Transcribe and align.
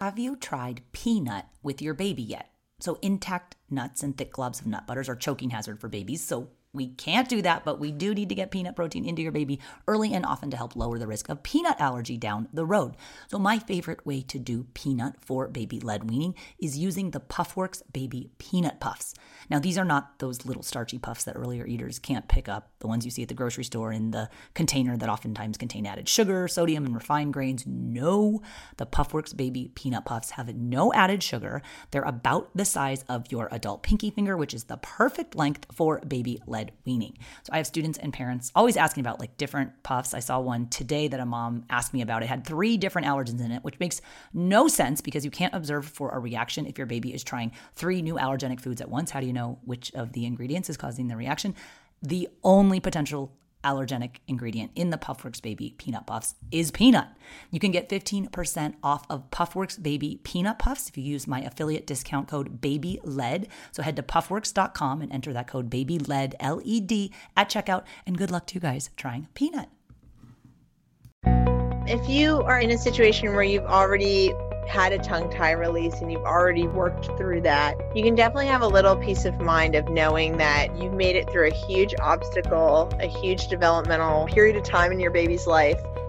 Have 0.00 0.18
you 0.18 0.34
tried 0.34 0.82
peanut 0.90 1.46
with 1.62 1.80
your 1.80 1.94
baby 1.94 2.22
yet? 2.22 2.50
So, 2.80 2.98
intact 3.00 3.56
nuts 3.70 4.02
and 4.02 4.16
thick 4.18 4.32
globs 4.32 4.60
of 4.60 4.66
nut 4.66 4.88
butters 4.88 5.08
are 5.08 5.14
choking 5.14 5.50
hazard 5.50 5.80
for 5.80 5.88
babies. 5.88 6.22
So, 6.22 6.48
we 6.74 6.88
can't 6.88 7.28
do 7.28 7.40
that, 7.42 7.64
but 7.64 7.78
we 7.78 7.92
do 7.92 8.14
need 8.14 8.28
to 8.28 8.34
get 8.34 8.50
peanut 8.50 8.76
protein 8.76 9.04
into 9.04 9.22
your 9.22 9.32
baby 9.32 9.60
early 9.86 10.12
and 10.12 10.26
often 10.26 10.50
to 10.50 10.56
help 10.56 10.74
lower 10.74 10.98
the 10.98 11.06
risk 11.06 11.28
of 11.28 11.42
peanut 11.42 11.80
allergy 11.80 12.16
down 12.16 12.48
the 12.52 12.66
road. 12.66 12.96
So, 13.28 13.38
my 13.38 13.58
favorite 13.58 14.04
way 14.04 14.22
to 14.22 14.38
do 14.38 14.66
peanut 14.74 15.14
for 15.20 15.48
baby 15.48 15.80
led 15.80 16.10
weaning 16.10 16.34
is 16.58 16.76
using 16.76 17.10
the 17.10 17.20
Puffworks 17.20 17.82
Baby 17.92 18.30
Peanut 18.38 18.80
Puffs. 18.80 19.14
Now, 19.48 19.58
these 19.58 19.78
are 19.78 19.84
not 19.84 20.18
those 20.18 20.44
little 20.44 20.62
starchy 20.62 20.98
puffs 20.98 21.24
that 21.24 21.36
earlier 21.36 21.66
eaters 21.66 21.98
can't 21.98 22.28
pick 22.28 22.48
up, 22.48 22.70
the 22.80 22.86
ones 22.86 23.04
you 23.04 23.10
see 23.10 23.22
at 23.22 23.28
the 23.28 23.34
grocery 23.34 23.64
store 23.64 23.92
in 23.92 24.10
the 24.10 24.28
container 24.54 24.96
that 24.96 25.08
oftentimes 25.08 25.56
contain 25.56 25.86
added 25.86 26.08
sugar, 26.08 26.48
sodium, 26.48 26.84
and 26.84 26.94
refined 26.94 27.32
grains. 27.32 27.64
No, 27.66 28.42
the 28.76 28.86
Puffworks 28.86 29.36
Baby 29.36 29.70
Peanut 29.74 30.04
Puffs 30.04 30.30
have 30.30 30.54
no 30.54 30.92
added 30.92 31.22
sugar. 31.22 31.62
They're 31.90 32.02
about 32.02 32.50
the 32.54 32.64
size 32.64 33.04
of 33.08 33.30
your 33.30 33.48
adult 33.52 33.82
pinky 33.82 34.10
finger, 34.10 34.36
which 34.36 34.54
is 34.54 34.64
the 34.64 34.78
perfect 34.78 35.34
length 35.34 35.66
for 35.72 36.00
baby 36.00 36.40
led 36.46 36.63
weaning. 36.84 37.16
So 37.42 37.52
I 37.52 37.58
have 37.58 37.66
students 37.66 37.98
and 37.98 38.12
parents 38.12 38.52
always 38.54 38.76
asking 38.76 39.02
about 39.02 39.20
like 39.20 39.36
different 39.36 39.82
puffs. 39.82 40.14
I 40.14 40.20
saw 40.20 40.40
one 40.40 40.68
today 40.68 41.08
that 41.08 41.20
a 41.20 41.26
mom 41.26 41.64
asked 41.70 41.92
me 41.92 42.02
about. 42.02 42.22
It 42.22 42.26
had 42.26 42.46
three 42.46 42.76
different 42.76 43.06
allergens 43.06 43.44
in 43.44 43.50
it, 43.50 43.64
which 43.64 43.78
makes 43.80 44.00
no 44.32 44.68
sense 44.68 45.00
because 45.00 45.24
you 45.24 45.30
can't 45.30 45.54
observe 45.54 45.86
for 45.86 46.10
a 46.10 46.18
reaction 46.18 46.66
if 46.66 46.78
your 46.78 46.86
baby 46.86 47.14
is 47.14 47.24
trying 47.24 47.52
three 47.74 48.02
new 48.02 48.14
allergenic 48.14 48.60
foods 48.60 48.80
at 48.80 48.88
once. 48.88 49.10
How 49.10 49.20
do 49.20 49.26
you 49.26 49.32
know 49.32 49.58
which 49.64 49.92
of 49.94 50.12
the 50.12 50.26
ingredients 50.26 50.70
is 50.70 50.76
causing 50.76 51.08
the 51.08 51.16
reaction? 51.16 51.54
The 52.02 52.28
only 52.42 52.80
potential 52.80 53.32
allergenic 53.64 54.16
ingredient 54.28 54.70
in 54.74 54.90
the 54.90 54.98
Puffworks 54.98 55.42
Baby 55.42 55.74
Peanut 55.78 56.06
Puffs 56.06 56.34
is 56.52 56.70
peanut. 56.70 57.08
You 57.50 57.58
can 57.58 57.70
get 57.70 57.88
15% 57.88 58.74
off 58.82 59.04
of 59.10 59.30
Puffworks 59.30 59.82
Baby 59.82 60.20
Peanut 60.22 60.58
Puffs 60.58 60.88
if 60.88 60.96
you 60.96 61.02
use 61.02 61.26
my 61.26 61.40
affiliate 61.40 61.86
discount 61.86 62.28
code 62.28 62.60
BABYLED. 62.60 63.48
So 63.72 63.82
head 63.82 63.96
to 63.96 64.02
puffworks.com 64.02 65.02
and 65.02 65.12
enter 65.12 65.32
that 65.32 65.48
code 65.48 65.70
BABYLED, 65.70 66.34
L 66.38 66.60
E 66.64 66.80
D, 66.80 67.12
at 67.36 67.50
checkout. 67.50 67.84
And 68.06 68.16
good 68.16 68.30
luck 68.30 68.46
to 68.48 68.54
you 68.54 68.60
guys 68.60 68.90
trying 68.96 69.28
peanut. 69.34 69.68
If 71.86 72.08
you 72.08 72.40
are 72.42 72.60
in 72.60 72.70
a 72.70 72.78
situation 72.78 73.34
where 73.34 73.42
you've 73.42 73.64
already 73.64 74.32
had 74.66 74.92
a 74.92 74.98
tongue 74.98 75.30
tie 75.30 75.52
release 75.52 76.00
and 76.00 76.10
you've 76.10 76.24
already 76.24 76.66
worked 76.66 77.06
through 77.16 77.40
that, 77.42 77.76
you 77.94 78.02
can 78.02 78.14
definitely 78.14 78.46
have 78.46 78.62
a 78.62 78.66
little 78.66 78.96
peace 78.96 79.24
of 79.24 79.38
mind 79.40 79.74
of 79.74 79.88
knowing 79.88 80.36
that 80.38 80.76
you've 80.76 80.92
made 80.92 81.16
it 81.16 81.30
through 81.30 81.48
a 81.48 81.54
huge 81.54 81.94
obstacle, 82.00 82.92
a 83.00 83.06
huge 83.06 83.48
developmental 83.48 84.26
period 84.26 84.56
of 84.56 84.62
time 84.64 84.92
in 84.92 85.00
your 85.00 85.10
baby's 85.10 85.46
life. 85.46 85.80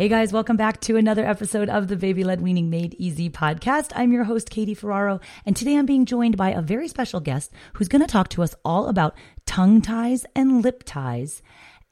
Hey 0.00 0.08
guys, 0.08 0.32
welcome 0.32 0.56
back 0.56 0.80
to 0.80 0.96
another 0.96 1.26
episode 1.26 1.68
of 1.68 1.88
the 1.88 1.94
Baby 1.94 2.24
Led 2.24 2.40
Weaning 2.40 2.70
Made 2.70 2.94
Easy 2.94 3.28
podcast. 3.28 3.92
I'm 3.94 4.12
your 4.12 4.24
host, 4.24 4.48
Katie 4.48 4.72
Ferraro, 4.72 5.20
and 5.44 5.54
today 5.54 5.76
I'm 5.76 5.84
being 5.84 6.06
joined 6.06 6.38
by 6.38 6.52
a 6.52 6.62
very 6.62 6.88
special 6.88 7.20
guest 7.20 7.52
who's 7.74 7.88
going 7.88 8.00
to 8.00 8.08
talk 8.08 8.30
to 8.30 8.42
us 8.42 8.54
all 8.64 8.86
about 8.86 9.14
tongue 9.44 9.82
ties 9.82 10.24
and 10.34 10.64
lip 10.64 10.84
ties 10.86 11.42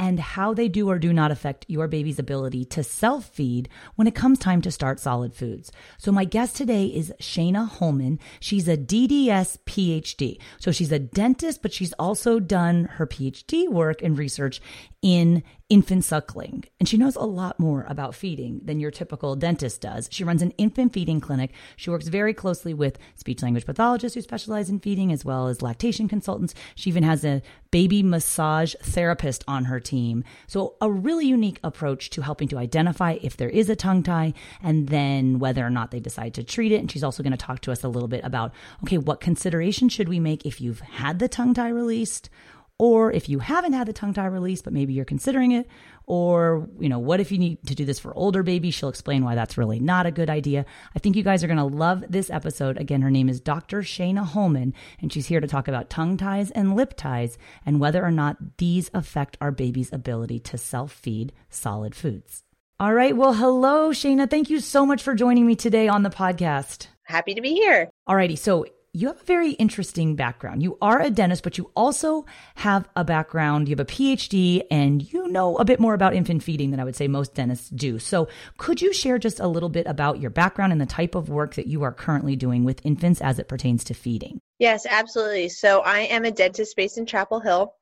and 0.01 0.21
how 0.21 0.55
they 0.55 0.69
do 0.69 0.89
or 0.89 0.99
do 0.99 1.13
not 1.13 1.31
affect 1.31 1.67
your 1.69 1.87
baby's 1.89 2.19
ability 2.19 2.65
to 2.65 2.83
self 2.83 3.27
feed 3.27 3.69
when 3.97 4.07
it 4.07 4.15
comes 4.15 4.39
time 4.39 4.63
to 4.63 4.71
start 4.71 5.01
solid 5.01 5.35
foods. 5.35 5.71
So, 5.99 6.11
my 6.11 6.25
guest 6.25 6.57
today 6.57 6.87
is 6.87 7.13
Shaina 7.21 7.69
Holman. 7.69 8.21
She's 8.41 8.69
a 8.69 8.77
DDS 8.79 9.59
PhD. 9.67 10.39
So, 10.59 10.71
she's 10.71 10.93
a 10.93 10.99
dentist, 10.99 11.61
but 11.61 11.75
she's 11.75 11.93
also 11.95 12.41
done 12.41 12.85
her 12.85 13.07
PhD 13.07 13.69
work 13.69 14.01
and 14.03 14.17
research 14.17 14.63
in 15.03 15.43
infant 15.69 16.03
suckling. 16.05 16.65
And 16.81 16.89
she 16.89 16.97
knows 16.97 17.15
a 17.17 17.25
lot 17.25 17.61
more 17.61 17.85
about 17.89 18.15
feeding 18.15 18.61
than 18.65 18.81
your 18.81 18.91
typical 18.91 19.37
dentist 19.37 19.83
does. 19.83 20.09
She 20.11 20.25
runs 20.25 20.41
an 20.41 20.53
infant 20.53 20.95
feeding 20.95 21.21
clinic. 21.21 21.53
She 21.77 21.91
works 21.91 22.09
very 22.09 22.33
closely 22.33 22.73
with 22.73 22.99
speech 23.17 23.43
language 23.43 23.67
pathologists 23.67 24.15
who 24.15 24.23
specialize 24.23 24.71
in 24.71 24.81
feeding, 24.81 25.13
as 25.13 25.25
well 25.25 25.49
as 25.49 25.61
lactation 25.61 26.09
consultants. 26.09 26.55
She 26.75 26.89
even 26.89 27.03
has 27.03 27.25
a 27.25 27.43
baby 27.71 28.03
massage 28.03 28.75
therapist 28.83 29.45
on 29.47 29.67
her 29.67 29.79
team. 29.79 30.25
So, 30.47 30.77
a 30.81 30.91
really 30.91 31.27
unique 31.27 31.61
approach 31.63 32.09
to 32.11 32.23
helping 32.23 32.49
to 32.49 32.59
identify 32.59 33.19
if 33.21 33.37
there 33.37 33.51
is 33.51 33.69
a 33.69 33.77
tongue 33.77 34.03
tie 34.03 34.33
and 34.63 34.89
then 34.89 35.39
whether 35.39 35.65
or 35.65 35.71
not 35.71 35.91
they 35.91 36.01
decide 36.01 36.33
to 36.35 36.45
treat 36.45 36.73
it. 36.73 36.81
And 36.81 36.91
she's 36.91 37.05
also 37.05 37.23
going 37.23 37.33
to 37.33 37.37
talk 37.37 37.61
to 37.61 37.73
us 37.73 37.85
a 37.85 37.89
little 37.89 38.09
bit 38.09 38.25
about 38.25 38.53
okay, 38.85 38.97
what 38.97 39.21
consideration 39.21 39.91
should 39.91 40.09
we 40.09 40.19
make 40.19 40.47
if 40.47 40.61
you've 40.61 40.81
had 40.81 41.19
the 41.19 41.29
tongue 41.29 41.53
tie 41.53 41.69
released? 41.69 42.31
Or 42.79 43.13
if 43.13 43.29
you 43.29 43.41
haven't 43.41 43.73
had 43.73 43.89
the 43.89 43.93
tongue 43.93 44.15
tie 44.15 44.27
release 44.27 44.63
but 44.63 44.73
maybe 44.73 44.93
you're 44.93 45.05
considering 45.05 45.53
it. 45.53 45.67
Or 46.07 46.69
you 46.79 46.89
know 46.89 46.99
what 46.99 47.21
if 47.21 47.33
you 47.33 47.39
need 47.39 47.67
to 47.67 47.75
do 47.75 47.85
this 47.85 47.99
for 47.99 48.15
older 48.15 48.43
babies? 48.43 48.75
She'll 48.75 48.89
explain 48.89 49.25
why 49.25 49.35
that's 49.35 49.59
really 49.59 49.81
not 49.81 50.07
a 50.07 50.13
good 50.13 50.31
idea. 50.31 50.65
I 50.95 50.99
think 50.99 51.17
you 51.17 51.23
guys 51.23 51.43
are 51.43 51.49
going 51.49 51.59
to 51.59 51.65
love 51.65 52.05
this 52.09 52.31
episode. 52.31 52.79
Again 52.79 53.03
her 53.03 53.11
name 53.11 53.29
is 53.29 53.41
dr 53.41 53.83
shaina 53.83 54.25
holman 54.25 54.75
and 55.01 55.13
she's 55.13 55.27
here 55.27 55.41
to 55.41 55.49
talk 55.49 55.67
about 55.67 55.91
tongue 55.91 56.17
ties 56.17 56.51
and 56.53 56.77
lip 56.77 56.95
ties 56.97 57.37
and 57.67 57.81
whether 57.81 58.05
or 58.05 58.13
not 58.13 58.59
these 58.59 58.91
affect 58.95 59.37
our 59.41 59.51
baby's 59.51 59.93
ability 59.93 60.39
to 60.41 60.59
self-feed 60.59 61.33
solid 61.51 61.95
foods. 61.95 62.45
All 62.81 62.95
right. 62.95 63.17
Well 63.17 63.35
hello 63.35 63.91
shaina 63.91 64.31
thank 64.31 64.51
you 64.51 64.61
so 64.61 64.87
much 64.87 65.03
for 65.03 65.15
joining 65.15 65.47
me 65.47 65.57
today 65.57 65.89
on 65.89 66.05
the 66.05 66.11
podcast. 66.11 66.87
Happy 67.09 67.35
to 67.35 67.41
be 67.41 67.55
here. 67.55 67.91
Alrighty, 68.07 68.37
so 68.37 68.67
you 68.93 69.09
have 69.09 69.21
a 69.21 69.25
very 69.25 69.53
interesting 69.53 70.17
background. 70.17 70.63
You 70.63 70.79
are 70.81 71.01
a 71.01 71.11
dentist, 71.11 71.43
but 71.43 71.59
you 71.59 71.71
also 71.77 72.25
have 72.57 72.89
a 72.97 73.05
background. 73.05 73.69
You 73.69 73.73
have 73.73 73.81
a 73.81 73.85
PhD 73.85 74.63
and 74.71 75.03
you 75.13 75.29
know 75.29 75.57
a 75.57 75.65
bit 75.65 75.79
more 75.79 75.95
about 75.95 76.15
infant 76.15 76.43
feeding 76.43 76.71
than 76.71 76.81
I 76.81 76.85
would 76.85 76.97
say 76.97 77.07
most 77.07 77.35
dentists 77.35 77.69
do. 77.69 77.99
So, 77.99 78.29
could 78.57 78.81
you 78.81 78.93
share 78.93 79.19
just 79.19 79.41
a 79.41 79.47
little 79.47 79.69
bit 79.69 79.87
about 79.87 80.21
your 80.21 80.31
background 80.31 80.73
and 80.73 80.81
the 80.81 80.87
type 80.87 81.15
of 81.15 81.29
work 81.29 81.55
that 81.55 81.67
you 81.67 81.83
are 81.83 81.93
currently 81.93 82.35
doing 82.35 82.65
with 82.65 82.85
infants 82.85 83.21
as 83.21 83.39
it 83.39 83.49
pertains 83.49 83.85
to 83.85 83.95
feeding? 83.95 84.41
Yes, 84.59 84.87
absolutely. 84.89 85.51
So, 85.51 85.81
I 85.81 86.01
am 86.01 86.25
a 86.25 86.31
dentist 86.31 86.75
based 86.77 86.99
in 86.99 87.07
Chapel 87.07 87.41
Hill. 87.41 87.75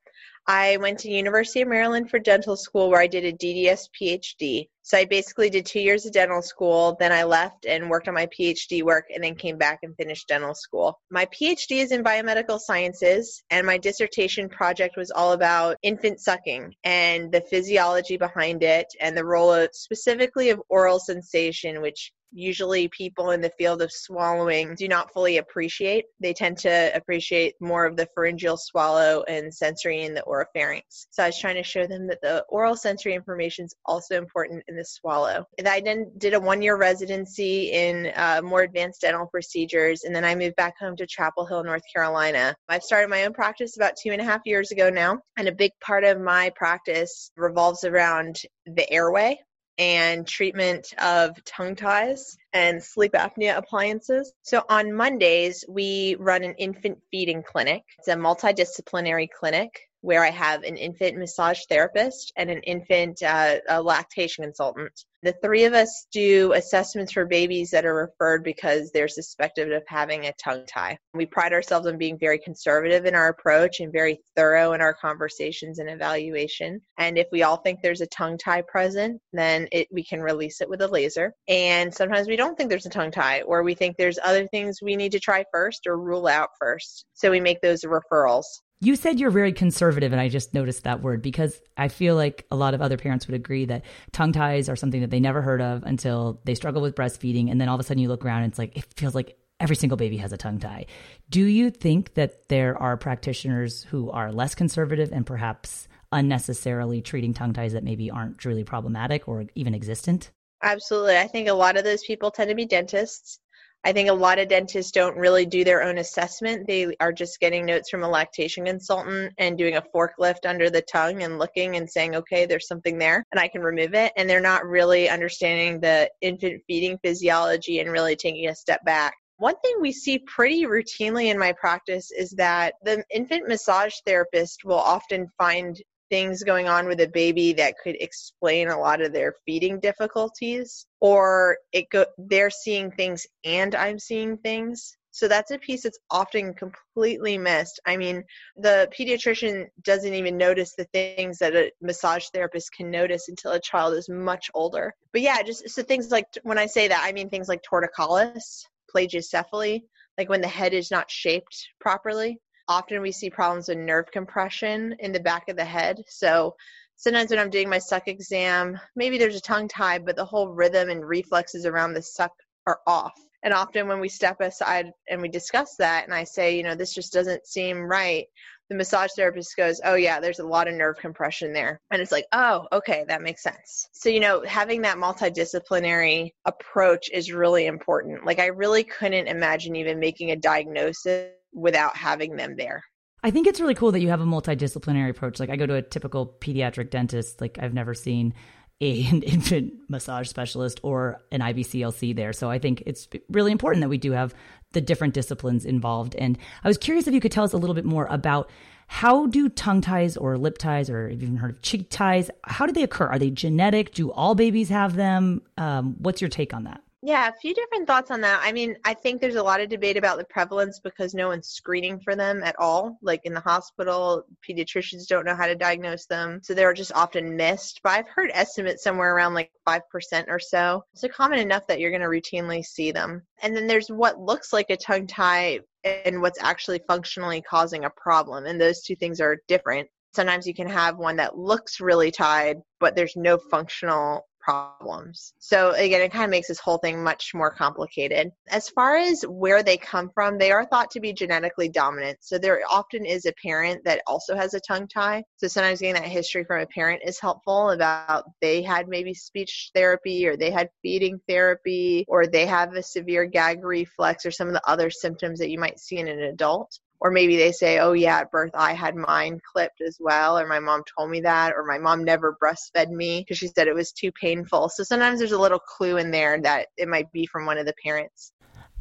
I 0.49 0.77
went 0.77 0.99
to 0.99 1.11
University 1.11 1.61
of 1.61 1.67
Maryland 1.67 2.09
for 2.09 2.19
dental 2.19 2.55
school 2.55 2.89
where 2.89 3.01
I 3.01 3.07
did 3.07 3.25
a 3.25 3.33
DDS 3.33 3.89
PhD. 3.99 4.69
So 4.81 4.97
I 4.97 5.03
basically 5.03 5.49
did 5.49 5.65
two 5.65 5.81
years 5.81 6.05
of 6.05 6.13
dental 6.13 6.41
school, 6.41 6.95
then 6.97 7.11
I 7.11 7.23
left 7.23 7.65
and 7.65 7.89
worked 7.89 8.07
on 8.07 8.13
my 8.13 8.27
PhD 8.27 8.81
work 8.81 9.07
and 9.13 9.21
then 9.21 9.35
came 9.35 9.57
back 9.57 9.79
and 9.83 9.93
finished 9.97 10.29
dental 10.29 10.55
school. 10.55 10.97
My 11.11 11.25
PhD 11.25 11.83
is 11.83 11.91
in 11.91 12.01
biomedical 12.01 12.57
sciences 12.61 13.43
and 13.49 13.67
my 13.67 13.77
dissertation 13.77 14.47
project 14.47 14.95
was 14.95 15.11
all 15.11 15.33
about 15.33 15.75
infant 15.83 16.21
sucking 16.21 16.73
and 16.85 17.29
the 17.29 17.41
physiology 17.41 18.15
behind 18.15 18.63
it 18.63 18.87
and 19.01 19.17
the 19.17 19.25
role 19.25 19.51
of 19.51 19.69
specifically 19.73 20.51
of 20.51 20.61
oral 20.69 20.99
sensation, 20.99 21.81
which 21.81 22.13
usually 22.31 22.87
people 22.89 23.31
in 23.31 23.41
the 23.41 23.51
field 23.57 23.81
of 23.81 23.91
swallowing 23.91 24.75
do 24.75 24.87
not 24.87 25.11
fully 25.13 25.37
appreciate. 25.37 26.05
They 26.19 26.33
tend 26.33 26.57
to 26.59 26.91
appreciate 26.95 27.55
more 27.59 27.85
of 27.85 27.95
the 27.95 28.07
pharyngeal 28.13 28.57
swallow 28.57 29.23
and 29.27 29.53
sensory 29.53 30.03
in 30.03 30.13
the 30.13 30.23
oropharynx. 30.23 31.07
So 31.11 31.23
I 31.23 31.27
was 31.27 31.39
trying 31.39 31.55
to 31.55 31.63
show 31.63 31.87
them 31.87 32.07
that 32.07 32.21
the 32.21 32.43
oral 32.49 32.75
sensory 32.75 33.13
information 33.13 33.65
is 33.65 33.75
also 33.85 34.17
important 34.17 34.63
in 34.67 34.75
the 34.75 34.85
swallow. 34.85 35.45
And 35.57 35.67
I 35.67 35.79
then 35.79 36.11
did 36.17 36.33
a 36.33 36.39
one 36.39 36.61
year 36.61 36.77
residency 36.77 37.71
in 37.71 38.11
uh, 38.15 38.41
more 38.43 38.61
advanced 38.61 39.01
dental 39.01 39.27
procedures, 39.27 40.03
and 40.03 40.15
then 40.15 40.25
I 40.25 40.35
moved 40.35 40.55
back 40.55 40.75
home 40.79 40.95
to 40.97 41.07
Chapel 41.07 41.45
Hill, 41.45 41.63
North 41.63 41.83
Carolina. 41.93 42.55
I've 42.69 42.83
started 42.83 43.09
my 43.09 43.25
own 43.25 43.33
practice 43.33 43.77
about 43.77 43.93
two 44.01 44.11
and 44.11 44.21
a 44.21 44.25
half 44.25 44.41
years 44.45 44.71
ago 44.71 44.89
now, 44.89 45.19
and 45.37 45.47
a 45.47 45.51
big 45.51 45.71
part 45.83 46.03
of 46.03 46.19
my 46.19 46.51
practice 46.55 47.31
revolves 47.35 47.83
around 47.83 48.39
the 48.65 48.89
airway 48.91 49.39
and 49.77 50.27
treatment 50.27 50.93
of 50.99 51.43
tongue 51.43 51.75
ties 51.75 52.37
and 52.53 52.81
sleep 52.81 53.13
apnea 53.13 53.57
appliances. 53.57 54.33
So 54.41 54.63
on 54.69 54.93
Mondays, 54.93 55.63
we 55.67 56.15
run 56.19 56.43
an 56.43 56.55
infant 56.57 56.99
feeding 57.11 57.43
clinic. 57.43 57.83
It's 57.99 58.07
a 58.07 58.15
multidisciplinary 58.15 59.27
clinic 59.29 59.81
where 60.07 60.23
I 60.23 60.31
have 60.31 60.63
an 60.63 60.77
infant 60.77 61.17
massage 61.17 61.59
therapist 61.67 62.31
and 62.37 62.49
an 62.49 62.61
infant 62.61 63.21
uh, 63.21 63.57
lactation 63.83 64.45
consultant. 64.45 65.03
The 65.21 65.35
three 65.43 65.65
of 65.65 65.73
us 65.73 66.07
do 66.13 66.53
assessments 66.53 67.11
for 67.11 67.25
babies 67.25 67.71
that 67.71 67.85
are 67.85 67.93
referred 67.93 68.41
because 68.41 68.89
they're 68.89 69.09
suspected 69.09 69.73
of 69.73 69.83
having 69.85 70.25
a 70.25 70.33
tongue 70.41 70.63
tie. 70.65 70.97
We 71.13 71.25
pride 71.25 71.51
ourselves 71.51 71.87
on 71.87 71.97
being 71.97 72.17
very 72.17 72.39
conservative 72.39 73.05
in 73.05 73.15
our 73.15 73.27
approach 73.27 73.81
and 73.81 73.91
very 73.91 74.21
thorough 74.37 74.71
in 74.71 74.79
our 74.79 74.93
conversations 74.93 75.79
and 75.79 75.89
evaluation. 75.89 76.79
And 76.97 77.17
if 77.17 77.27
we 77.33 77.43
all 77.43 77.57
think 77.57 77.81
there's 77.81 77.99
a 77.99 78.07
tongue 78.07 78.37
tie 78.37 78.61
present, 78.61 79.19
then 79.33 79.67
it, 79.73 79.89
we 79.91 80.05
can 80.05 80.21
release 80.21 80.61
it 80.61 80.69
with 80.69 80.81
a 80.81 80.87
laser. 80.87 81.33
And 81.49 81.93
sometimes 81.93 82.29
we 82.29 82.37
don't 82.37 82.55
think 82.55 82.69
there's 82.69 82.85
a 82.85 82.89
tongue 82.89 83.11
tie, 83.11 83.41
or 83.41 83.61
we 83.61 83.75
think 83.75 83.97
there's 83.97 84.19
other 84.23 84.47
things 84.47 84.79
we 84.81 84.95
need 84.95 85.11
to 85.11 85.19
try 85.19 85.43
first 85.51 85.85
or 85.85 85.99
rule 85.99 86.27
out 86.27 86.51
first. 86.57 87.03
So 87.13 87.29
we 87.29 87.41
make 87.41 87.59
those 87.59 87.83
referrals. 87.83 88.45
You 88.79 88.95
said 88.95 89.19
you're 89.19 89.31
very 89.31 89.53
conservative, 89.53 90.11
and 90.11 90.21
I 90.21 90.29
just 90.29 90.53
noticed 90.53 90.83
that 90.83 91.01
word 91.01 91.23
because 91.23 91.59
I 91.77 91.87
feel 91.87 92.15
like 92.15 92.45
a 92.51 92.55
lot 92.55 92.75
of 92.75 92.81
other 92.81 92.97
parents 92.97 93.27
would 93.27 93.33
agree 93.33 93.65
that 93.65 93.83
tongue 94.11 94.33
ties 94.33 94.69
are 94.69 94.75
something 94.75 95.01
that 95.01 95.09
they 95.09 95.19
never 95.19 95.41
heard 95.41 95.61
of 95.61 95.81
until 95.83 96.39
they 96.45 96.53
struggle 96.53 96.83
with 96.83 96.95
breastfeeding. 96.95 97.49
And 97.49 97.59
then 97.59 97.69
all 97.69 97.75
of 97.75 97.81
a 97.81 97.83
sudden 97.83 98.01
you 98.01 98.07
look 98.07 98.23
around 98.23 98.43
and 98.43 98.51
it's 98.51 98.59
like, 98.59 98.77
it 98.77 98.85
feels 98.95 99.15
like 99.15 99.35
every 99.59 99.75
single 99.75 99.97
baby 99.97 100.17
has 100.17 100.31
a 100.31 100.37
tongue 100.37 100.59
tie. 100.59 100.85
Do 101.29 101.43
you 101.43 101.71
think 101.71 102.13
that 102.13 102.49
there 102.49 102.77
are 102.77 102.97
practitioners 102.97 103.83
who 103.83 104.11
are 104.11 104.31
less 104.31 104.53
conservative 104.53 105.11
and 105.11 105.25
perhaps 105.25 105.87
unnecessarily 106.11 107.01
treating 107.01 107.33
tongue 107.33 107.53
ties 107.53 107.73
that 107.73 107.83
maybe 107.83 108.11
aren't 108.11 108.37
truly 108.37 108.63
problematic 108.63 109.27
or 109.27 109.45
even 109.55 109.73
existent? 109.73 110.29
Absolutely. 110.61 111.17
I 111.17 111.27
think 111.27 111.47
a 111.47 111.53
lot 111.53 111.77
of 111.77 111.83
those 111.83 112.03
people 112.03 112.31
tend 112.31 112.49
to 112.49 112.55
be 112.55 112.65
dentists 112.65 113.39
I 113.87 113.93
think 113.93 114.09
a 114.09 114.13
lot 114.13 114.37
of 114.37 114.49
dentists 114.49 114.91
don't 114.91 115.15
really 115.15 115.45
do 115.45 115.63
their 115.63 115.81
own 115.81 115.99
assessment. 115.99 116.67
They 116.67 116.93
are 116.99 117.13
just 117.13 117.39
getting 117.39 117.65
notes 117.65 117.89
from 117.89 118.03
a 118.03 118.09
lactation 118.09 118.65
consultant 118.65 119.31
and 119.37 119.57
doing 119.57 119.77
a 119.77 119.83
forklift 119.95 120.45
under 120.45 120.69
the 120.69 120.81
tongue 120.81 121.23
and 121.23 121.39
looking 121.39 121.77
and 121.77 121.89
saying, 121.89 122.13
okay, 122.13 122.45
there's 122.45 122.67
something 122.67 122.97
there 122.97 123.23
and 123.31 123.39
I 123.39 123.47
can 123.47 123.61
remove 123.61 123.93
it. 123.93 124.11
And 124.17 124.29
they're 124.29 124.41
not 124.41 124.65
really 124.65 125.07
understanding 125.07 125.79
the 125.79 126.11
infant 126.19 126.63
feeding 126.67 126.97
physiology 127.01 127.79
and 127.79 127.89
really 127.89 128.17
taking 128.17 128.49
a 128.49 128.55
step 128.55 128.83
back. 128.83 129.15
One 129.37 129.55
thing 129.63 129.75
we 129.79 129.93
see 129.93 130.19
pretty 130.19 130.65
routinely 130.65 131.31
in 131.31 131.39
my 131.39 131.53
practice 131.53 132.11
is 132.11 132.31
that 132.31 132.73
the 132.83 133.05
infant 133.09 133.47
massage 133.47 133.93
therapist 134.05 134.65
will 134.65 134.79
often 134.79 135.29
find 135.37 135.81
things 136.09 136.43
going 136.43 136.67
on 136.67 136.87
with 136.87 136.99
a 137.01 137.07
baby 137.07 137.53
that 137.53 137.75
could 137.83 137.95
explain 137.99 138.69
a 138.69 138.79
lot 138.79 139.01
of 139.01 139.13
their 139.13 139.33
feeding 139.45 139.79
difficulties 139.79 140.85
or 141.01 141.57
it 141.73 141.89
go 141.89 142.05
they're 142.17 142.49
seeing 142.49 142.91
things 142.91 143.25
and 143.43 143.75
I'm 143.75 143.99
seeing 143.99 144.37
things 144.37 144.97
so 145.17 145.27
that's 145.27 145.49
a 145.49 145.57
piece 145.57 145.81
that's 145.81 145.97
often 146.11 146.53
completely 146.53 147.39
missed. 147.39 147.79
I 147.87 147.97
mean, 147.97 148.23
the 148.55 148.87
pediatrician 148.95 149.65
doesn't 149.83 150.13
even 150.13 150.37
notice 150.37 150.75
the 150.75 150.85
things 150.93 151.39
that 151.39 151.55
a 151.55 151.71
massage 151.81 152.27
therapist 152.27 152.71
can 152.71 152.91
notice 152.91 153.27
until 153.27 153.53
a 153.53 153.59
child 153.59 153.95
is 153.95 154.09
much 154.09 154.51
older. 154.53 154.93
But 155.13 155.23
yeah, 155.23 155.41
just 155.41 155.71
so 155.71 155.81
things 155.81 156.11
like 156.11 156.27
when 156.43 156.59
I 156.59 156.67
say 156.67 156.87
that, 156.87 157.01
I 157.03 157.13
mean 157.13 157.31
things 157.31 157.49
like 157.49 157.63
torticollis, 157.63 158.61
plagiocephaly, 158.95 159.81
like 160.19 160.29
when 160.29 160.41
the 160.41 160.47
head 160.47 160.75
is 160.75 160.91
not 160.91 161.09
shaped 161.09 161.67
properly 161.79 162.39
often 162.67 163.01
we 163.01 163.11
see 163.11 163.29
problems 163.29 163.67
with 163.67 163.77
nerve 163.77 164.11
compression 164.11 164.95
in 164.99 165.11
the 165.11 165.19
back 165.19 165.49
of 165.49 165.55
the 165.55 165.65
head. 165.65 166.03
So 166.07 166.55
sometimes 166.95 167.29
when 167.29 167.39
I'm 167.39 167.49
doing 167.49 167.69
my 167.69 167.79
suck 167.79 168.07
exam, 168.07 168.79
maybe 168.95 169.17
there's 169.17 169.35
a 169.35 169.41
tongue 169.41 169.67
tie, 169.67 169.99
but 169.99 170.15
the 170.15 170.25
whole 170.25 170.49
rhythm 170.49 170.89
and 170.89 171.07
reflexes 171.07 171.65
around 171.65 171.93
the 171.93 172.01
suck 172.01 172.31
are 172.65 172.79
off. 172.85 173.13
And 173.43 173.53
often 173.53 173.87
when 173.87 173.99
we 173.99 174.09
step 174.09 174.41
aside 174.41 174.91
and 175.09 175.21
we 175.21 175.29
discuss 175.29 175.75
that, 175.77 176.05
and 176.05 176.13
I 176.13 176.23
say, 176.23 176.57
you 176.57 176.63
know, 176.63 176.75
this 176.75 176.93
just 176.93 177.13
doesn't 177.13 177.47
seem 177.47 177.79
right, 177.79 178.25
the 178.69 178.75
massage 178.75 179.11
therapist 179.15 179.55
goes, 179.55 179.79
Oh, 179.85 179.95
yeah, 179.95 180.19
there's 180.19 180.39
a 180.39 180.45
lot 180.45 180.67
of 180.67 180.73
nerve 180.73 180.97
compression 180.97 181.53
there. 181.53 181.79
And 181.91 182.01
it's 182.01 182.11
like, 182.11 182.25
Oh, 182.33 182.67
okay, 182.73 183.05
that 183.07 183.21
makes 183.21 183.43
sense. 183.43 183.87
So, 183.93 184.09
you 184.09 184.19
know, 184.19 184.43
having 184.45 184.81
that 184.81 184.97
multidisciplinary 184.97 186.31
approach 186.45 187.09
is 187.13 187.31
really 187.31 187.67
important. 187.67 188.25
Like, 188.25 188.39
I 188.39 188.47
really 188.47 188.83
couldn't 188.83 189.27
imagine 189.27 189.75
even 189.75 189.99
making 189.99 190.31
a 190.31 190.35
diagnosis 190.35 191.31
without 191.53 191.95
having 191.95 192.35
them 192.35 192.55
there. 192.55 192.83
I 193.23 193.31
think 193.31 193.47
it's 193.47 193.59
really 193.59 193.75
cool 193.75 193.91
that 193.91 193.99
you 193.99 194.09
have 194.09 194.21
a 194.21 194.25
multidisciplinary 194.25 195.09
approach. 195.09 195.39
Like 195.39 195.49
I 195.49 195.55
go 195.55 195.65
to 195.65 195.75
a 195.75 195.81
typical 195.81 196.37
pediatric 196.39 196.91
dentist, 196.91 197.41
like 197.41 197.57
I've 197.59 197.73
never 197.73 197.93
seen 197.93 198.33
a, 198.79 199.05
an 199.11 199.23
infant 199.23 199.73
massage 199.89 200.29
specialist 200.29 200.79
or 200.83 201.21
an 201.31 201.41
IBCLC 201.41 202.15
there. 202.15 202.33
So 202.33 202.49
I 202.49 202.59
think 202.59 202.83
it's 202.85 203.07
really 203.29 203.51
important 203.51 203.81
that 203.81 203.89
we 203.89 203.97
do 203.97 204.11
have 204.11 204.33
the 204.73 204.81
different 204.81 205.13
disciplines 205.13 205.65
involved. 205.65 206.15
And 206.15 206.37
I 206.63 206.67
was 206.67 206.77
curious 206.77 207.07
if 207.07 207.13
you 207.13 207.21
could 207.21 207.31
tell 207.31 207.43
us 207.43 207.53
a 207.53 207.57
little 207.57 207.75
bit 207.75 207.85
more 207.85 208.05
about 208.07 208.49
how 208.87 209.27
do 209.27 209.49
tongue 209.49 209.81
ties 209.81 210.15
or 210.15 210.37
lip 210.37 210.57
ties 210.57 210.89
or 210.89 211.09
have 211.09 211.21
you 211.21 211.27
even 211.27 211.37
heard 211.37 211.51
of 211.51 211.61
cheek 211.61 211.89
ties? 211.89 212.29
How 212.45 212.65
do 212.65 212.71
they 212.71 212.83
occur? 212.83 213.07
Are 213.07 213.19
they 213.19 213.29
genetic? 213.29 213.93
Do 213.93 214.11
all 214.11 214.35
babies 214.35 214.69
have 214.69 214.95
them? 214.95 215.41
Um, 215.57 215.95
what's 215.99 216.21
your 216.21 216.29
take 216.29 216.53
on 216.53 216.63
that? 216.63 216.81
Yeah, 217.07 217.29
a 217.29 217.39
few 217.39 217.53
different 217.53 217.87
thoughts 217.87 218.11
on 218.11 218.19
that. 218.19 218.41
I 218.43 218.51
mean, 218.51 218.75
I 218.83 218.93
think 218.93 219.21
there's 219.21 219.37
a 219.37 219.41
lot 219.41 219.61
of 219.61 219.69
debate 219.69 219.95
about 219.95 220.17
the 220.17 220.25
prevalence 220.25 220.81
because 220.81 221.13
no 221.13 221.29
one's 221.29 221.47
screening 221.47 222.01
for 222.01 222.17
them 222.17 222.43
at 222.43 222.59
all. 222.59 222.97
Like 223.01 223.21
in 223.23 223.33
the 223.33 223.39
hospital, 223.39 224.25
pediatricians 224.45 225.07
don't 225.07 225.25
know 225.25 225.33
how 225.33 225.47
to 225.47 225.55
diagnose 225.55 226.05
them. 226.05 226.41
So 226.43 226.53
they're 226.53 226.73
just 226.73 226.91
often 226.91 227.37
missed. 227.37 227.79
But 227.81 227.93
I've 227.93 228.09
heard 228.09 228.29
estimates 228.33 228.83
somewhere 228.83 229.15
around 229.15 229.35
like 229.35 229.51
5% 229.65 229.79
or 230.27 230.37
so. 230.37 230.83
So 230.95 231.07
common 231.07 231.39
enough 231.39 231.65
that 231.67 231.79
you're 231.79 231.97
going 231.97 232.01
to 232.01 232.07
routinely 232.09 232.61
see 232.61 232.91
them. 232.91 233.21
And 233.41 233.55
then 233.55 233.67
there's 233.67 233.87
what 233.87 234.19
looks 234.19 234.51
like 234.51 234.69
a 234.69 234.75
tongue 234.75 235.07
tie 235.07 235.61
and 235.85 236.21
what's 236.21 236.43
actually 236.43 236.81
functionally 236.89 237.41
causing 237.41 237.85
a 237.85 237.89
problem. 237.91 238.47
And 238.47 238.59
those 238.59 238.81
two 238.81 238.97
things 238.97 239.21
are 239.21 239.37
different. 239.47 239.87
Sometimes 240.13 240.45
you 240.45 240.53
can 240.53 240.67
have 240.67 240.97
one 240.97 241.15
that 241.15 241.37
looks 241.37 241.79
really 241.79 242.11
tied, 242.11 242.57
but 242.81 242.97
there's 242.97 243.15
no 243.15 243.37
functional 243.37 244.26
problems. 244.47 245.33
So 245.39 245.71
again, 245.71 246.01
it 246.01 246.13
kind 246.13 246.23
of 246.23 246.29
makes 246.29 246.47
this 246.47 246.59
whole 246.59 246.77
thing 246.77 247.03
much 247.03 247.33
more 247.33 247.51
complicated. 247.51 248.31
As 248.47 248.69
far 248.69 248.95
as 248.95 249.23
where 249.23 249.61
they 249.61 249.75
come 249.75 250.09
from, 250.13 250.37
they 250.37 250.51
are 250.51 250.65
thought 250.65 250.89
to 250.91 251.01
be 251.01 251.11
genetically 251.11 251.67
dominant. 251.67 252.19
So 252.21 252.37
there 252.37 252.61
often 252.71 253.05
is 253.05 253.25
a 253.25 253.33
parent 253.43 253.83
that 253.83 254.01
also 254.07 254.37
has 254.37 254.53
a 254.53 254.61
tongue 254.61 254.87
tie. 254.87 255.25
So 255.35 255.49
sometimes 255.49 255.81
getting 255.81 256.01
that 256.01 256.09
history 256.09 256.45
from 256.45 256.61
a 256.61 256.65
parent 256.67 257.01
is 257.05 257.19
helpful 257.19 257.71
about 257.71 258.23
they 258.39 258.61
had 258.61 258.87
maybe 258.87 259.13
speech 259.13 259.71
therapy 259.75 260.25
or 260.25 260.37
they 260.37 260.51
had 260.51 260.69
feeding 260.81 261.19
therapy 261.27 262.05
or 262.07 262.25
they 262.25 262.45
have 262.45 262.73
a 262.73 262.83
severe 262.83 263.25
gag 263.25 263.65
reflex 263.65 264.25
or 264.25 264.31
some 264.31 264.47
of 264.47 264.53
the 264.53 264.69
other 264.69 264.89
symptoms 264.89 265.39
that 265.39 265.49
you 265.49 265.59
might 265.59 265.77
see 265.77 265.97
in 265.97 266.07
an 266.07 266.21
adult 266.21 266.79
or 266.99 267.11
maybe 267.11 267.37
they 267.37 267.51
say, 267.51 267.79
oh, 267.79 267.93
yeah, 267.93 268.19
at 268.19 268.31
birth 268.31 268.51
I 268.53 268.73
had 268.73 268.95
mine 268.95 269.39
clipped 269.51 269.81
as 269.81 269.97
well, 269.99 270.37
or 270.37 270.47
my 270.47 270.59
mom 270.59 270.83
told 270.97 271.09
me 271.09 271.21
that, 271.21 271.53
or 271.55 271.63
my 271.63 271.77
mom 271.77 272.03
never 272.03 272.37
breastfed 272.41 272.89
me 272.89 273.21
because 273.21 273.37
she 273.37 273.47
said 273.47 273.67
it 273.67 273.75
was 273.75 273.91
too 273.91 274.11
painful. 274.11 274.69
So 274.69 274.83
sometimes 274.83 275.19
there's 275.19 275.31
a 275.31 275.39
little 275.39 275.59
clue 275.59 275.97
in 275.97 276.11
there 276.11 276.41
that 276.41 276.67
it 276.77 276.87
might 276.87 277.11
be 277.11 277.25
from 277.25 277.45
one 277.45 277.57
of 277.57 277.65
the 277.65 277.75
parents. 277.83 278.31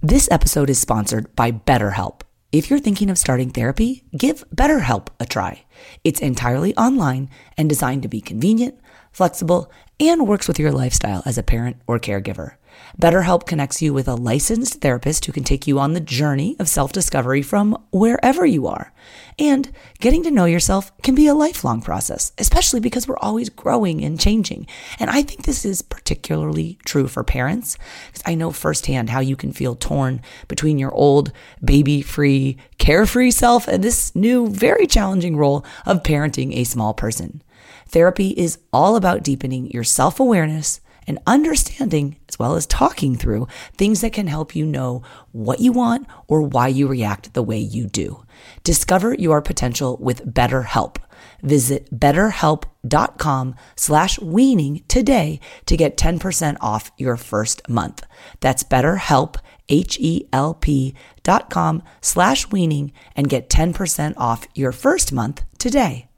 This 0.02 0.28
episode 0.30 0.70
is 0.70 0.78
sponsored 0.78 1.34
by 1.36 1.52
BetterHelp. 1.52 2.20
If 2.52 2.70
you're 2.70 2.78
thinking 2.78 3.10
of 3.10 3.18
starting 3.18 3.50
therapy, 3.50 4.04
give 4.16 4.48
BetterHelp 4.54 5.08
a 5.18 5.26
try. 5.26 5.64
It's 6.04 6.20
entirely 6.20 6.74
online 6.76 7.28
and 7.58 7.68
designed 7.68 8.02
to 8.02 8.08
be 8.08 8.20
convenient, 8.20 8.78
flexible, 9.12 9.70
and 9.98 10.28
works 10.28 10.46
with 10.46 10.58
your 10.58 10.72
lifestyle 10.72 11.22
as 11.26 11.38
a 11.38 11.42
parent 11.42 11.78
or 11.86 11.98
caregiver. 11.98 12.54
BetterHelp 13.00 13.46
connects 13.46 13.82
you 13.82 13.92
with 13.92 14.08
a 14.08 14.14
licensed 14.14 14.80
therapist 14.80 15.26
who 15.26 15.32
can 15.32 15.44
take 15.44 15.66
you 15.66 15.78
on 15.78 15.92
the 15.92 16.00
journey 16.00 16.56
of 16.58 16.68
self 16.68 16.92
discovery 16.92 17.42
from 17.42 17.76
wherever 17.90 18.46
you 18.46 18.66
are. 18.66 18.92
And 19.38 19.70
getting 20.00 20.22
to 20.22 20.30
know 20.30 20.46
yourself 20.46 20.96
can 21.02 21.14
be 21.14 21.26
a 21.26 21.34
lifelong 21.34 21.82
process, 21.82 22.32
especially 22.38 22.80
because 22.80 23.06
we're 23.06 23.18
always 23.18 23.50
growing 23.50 24.02
and 24.02 24.18
changing. 24.18 24.66
And 24.98 25.10
I 25.10 25.22
think 25.22 25.42
this 25.42 25.64
is 25.64 25.82
particularly 25.82 26.78
true 26.86 27.06
for 27.06 27.22
parents, 27.22 27.76
because 28.06 28.22
I 28.24 28.34
know 28.34 28.50
firsthand 28.50 29.10
how 29.10 29.20
you 29.20 29.36
can 29.36 29.52
feel 29.52 29.74
torn 29.74 30.22
between 30.48 30.78
your 30.78 30.92
old, 30.94 31.32
baby 31.62 32.00
free, 32.00 32.56
carefree 32.78 33.30
self 33.30 33.68
and 33.68 33.84
this 33.84 34.14
new, 34.14 34.48
very 34.48 34.86
challenging 34.86 35.36
role 35.36 35.66
of 35.84 36.02
parenting 36.02 36.54
a 36.54 36.64
small 36.64 36.94
person. 36.94 37.42
Therapy 37.88 38.30
is 38.30 38.58
all 38.72 38.96
about 38.96 39.22
deepening 39.22 39.70
your 39.70 39.84
self 39.84 40.18
awareness 40.18 40.80
and 41.06 41.18
understanding, 41.26 42.16
as 42.28 42.38
well 42.38 42.54
as 42.54 42.66
talking 42.66 43.16
through 43.16 43.48
things 43.76 44.00
that 44.00 44.12
can 44.12 44.26
help 44.26 44.54
you 44.54 44.64
know 44.64 45.02
what 45.32 45.60
you 45.60 45.72
want 45.72 46.06
or 46.26 46.42
why 46.42 46.68
you 46.68 46.86
react 46.86 47.34
the 47.34 47.42
way 47.42 47.58
you 47.58 47.86
do. 47.86 48.24
Discover 48.64 49.14
your 49.14 49.40
potential 49.42 49.96
with 50.00 50.26
BetterHelp. 50.26 50.96
Visit 51.42 51.88
betterhelp.com 51.96 53.54
slash 53.76 54.18
weaning 54.20 54.82
today 54.88 55.40
to 55.66 55.76
get 55.76 55.96
10% 55.96 56.56
off 56.60 56.90
your 56.98 57.16
first 57.16 57.68
month. 57.68 58.04
That's 58.40 58.62
betterhelp, 58.64 59.36
H-E-L-P 59.68 60.94
dot 61.22 61.50
com 61.50 61.82
slash 62.00 62.50
weaning 62.50 62.92
and 63.14 63.28
get 63.28 63.48
10% 63.48 64.14
off 64.16 64.46
your 64.54 64.72
first 64.72 65.12
month 65.12 65.44
today. 65.58 66.08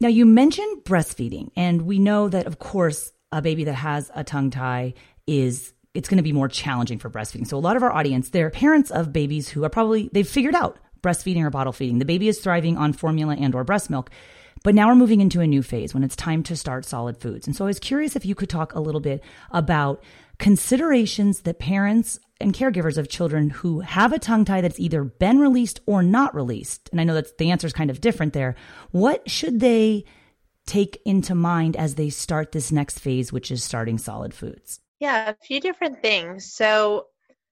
Now, 0.00 0.08
you 0.08 0.26
mentioned 0.26 0.84
breastfeeding, 0.84 1.50
and 1.56 1.82
we 1.82 1.98
know 1.98 2.28
that, 2.28 2.46
of 2.46 2.58
course, 2.58 3.12
a 3.32 3.42
baby 3.42 3.64
that 3.64 3.74
has 3.74 4.10
a 4.14 4.24
tongue 4.24 4.50
tie 4.50 4.94
is 5.26 5.72
it's 5.94 6.08
going 6.08 6.18
to 6.18 6.22
be 6.22 6.32
more 6.32 6.48
challenging 6.48 6.98
for 6.98 7.08
breastfeeding. 7.08 7.46
So 7.46 7.56
a 7.56 7.58
lot 7.58 7.76
of 7.76 7.82
our 7.82 7.92
audience, 7.92 8.30
they're 8.30 8.50
parents 8.50 8.90
of 8.90 9.12
babies 9.12 9.48
who 9.48 9.64
are 9.64 9.68
probably 9.68 10.10
they've 10.12 10.28
figured 10.28 10.54
out 10.54 10.78
breastfeeding 11.02 11.44
or 11.44 11.50
bottle 11.50 11.72
feeding. 11.72 11.98
The 11.98 12.04
baby 12.04 12.28
is 12.28 12.40
thriving 12.40 12.76
on 12.76 12.92
formula 12.92 13.36
and 13.38 13.54
or 13.54 13.64
breast 13.64 13.90
milk. 13.90 14.10
But 14.62 14.74
now 14.74 14.88
we're 14.88 14.94
moving 14.94 15.20
into 15.20 15.40
a 15.40 15.46
new 15.46 15.62
phase 15.62 15.92
when 15.92 16.02
it's 16.02 16.16
time 16.16 16.42
to 16.44 16.56
start 16.56 16.86
solid 16.86 17.18
foods. 17.18 17.46
And 17.46 17.54
so 17.54 17.64
I 17.64 17.68
was 17.68 17.78
curious 17.78 18.16
if 18.16 18.24
you 18.24 18.34
could 18.34 18.48
talk 18.48 18.74
a 18.74 18.80
little 18.80 19.00
bit 19.00 19.22
about 19.50 20.02
considerations 20.38 21.40
that 21.42 21.58
parents 21.58 22.18
and 22.40 22.54
caregivers 22.54 22.96
of 22.96 23.08
children 23.08 23.50
who 23.50 23.80
have 23.80 24.12
a 24.12 24.18
tongue 24.18 24.44
tie 24.44 24.62
that's 24.62 24.80
either 24.80 25.04
been 25.04 25.38
released 25.38 25.80
or 25.86 26.02
not 26.02 26.34
released. 26.34 26.88
And 26.90 27.00
I 27.00 27.04
know 27.04 27.14
that 27.14 27.36
the 27.36 27.50
answer 27.50 27.66
is 27.66 27.74
kind 27.74 27.90
of 27.90 28.00
different 28.00 28.32
there. 28.32 28.56
What 28.90 29.30
should 29.30 29.60
they 29.60 30.06
take 30.66 31.00
into 31.04 31.34
mind 31.34 31.76
as 31.76 31.94
they 31.94 32.10
start 32.10 32.52
this 32.52 32.72
next 32.72 32.98
phase, 32.98 33.32
which 33.32 33.50
is 33.50 33.62
starting 33.62 33.98
solid 33.98 34.34
foods? 34.34 34.80
Yeah, 35.00 35.30
a 35.30 35.34
few 35.46 35.60
different 35.60 36.00
things. 36.00 36.52
So 36.54 37.06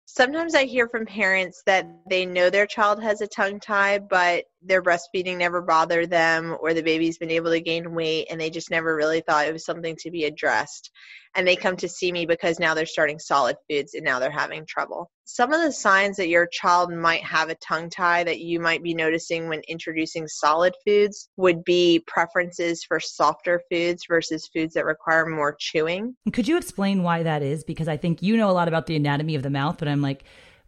sometimes 0.06 0.56
I 0.56 0.66
hear 0.66 0.88
from 0.88 1.06
parents 1.06 1.64
that 1.66 1.88
they 2.10 2.26
know 2.26 2.50
their 2.50 2.68
child 2.68 3.02
has 3.02 3.22
a 3.22 3.28
tongue 3.28 3.60
tie, 3.60 4.00
but 4.00 4.46
their 4.62 4.82
breastfeeding 4.82 5.38
never 5.38 5.62
bothered 5.62 6.10
them, 6.10 6.56
or 6.62 6.74
the 6.74 6.84
baby's 6.84 7.18
been 7.18 7.32
able 7.32 7.52
to 7.52 7.62
gain 7.62 7.94
weight 7.94 8.28
and 8.30 8.40
they 8.40 8.50
just 8.50 8.72
never 8.72 8.96
really 8.96 9.22
thought 9.22 9.48
it 9.48 9.54
was 9.54 9.66
something 9.66 9.96
to 10.02 10.12
be 10.12 10.26
addressed 10.26 10.92
and 11.36 11.48
they 11.48 11.56
come 11.56 11.78
to 11.78 11.88
see 11.88 12.12
me 12.12 12.26
because 12.26 12.60
now 12.60 12.74
they're 12.74 12.86
starting 12.86 13.20
solid 13.20 13.56
foods 13.70 13.94
and 13.94 14.04
now 14.04 14.20
they're 14.20 14.32
having 14.32 14.66
trouble. 14.66 15.12
Some 15.32 15.54
of 15.54 15.62
the 15.62 15.72
signs 15.72 16.18
that 16.18 16.28
your 16.28 16.48
child 16.48 16.92
might 16.92 17.24
have 17.24 17.50
a 17.50 17.56
tongue 17.56 17.92
tie 17.92 18.24
that 18.24 18.40
you 18.40 18.60
might 18.60 18.82
be 18.82 18.96
noticing 18.96 19.48
when 19.48 19.62
introducing 19.68 20.28
solid 20.28 20.74
foods 20.84 21.30
would 21.38 21.64
be 21.64 22.04
preferences 22.08 22.84
for 22.84 23.00
softer 23.00 23.62
foods 23.70 24.06
versus 24.10 24.50
foods 24.52 24.74
that 24.74 24.86
require 24.86 25.28
more 25.28 25.56
chewing. 25.60 26.16
Could 26.34 26.48
you 26.48 26.58
explain 26.58 27.04
why 27.04 27.22
that 27.22 27.44
is? 27.44 27.64
Because 27.64 27.88
I 27.88 27.96
think 27.96 28.24
you 28.24 28.38
know 28.38 28.50
a 28.50 28.54
lot 28.54 28.68
about 28.68 28.88
the 28.88 28.96
anatomy 28.96 29.36
of 29.36 29.44
the 29.44 29.52
mouth, 29.52 29.78
but 29.78 29.88
I'm 29.88 30.02
like, 30.02 30.24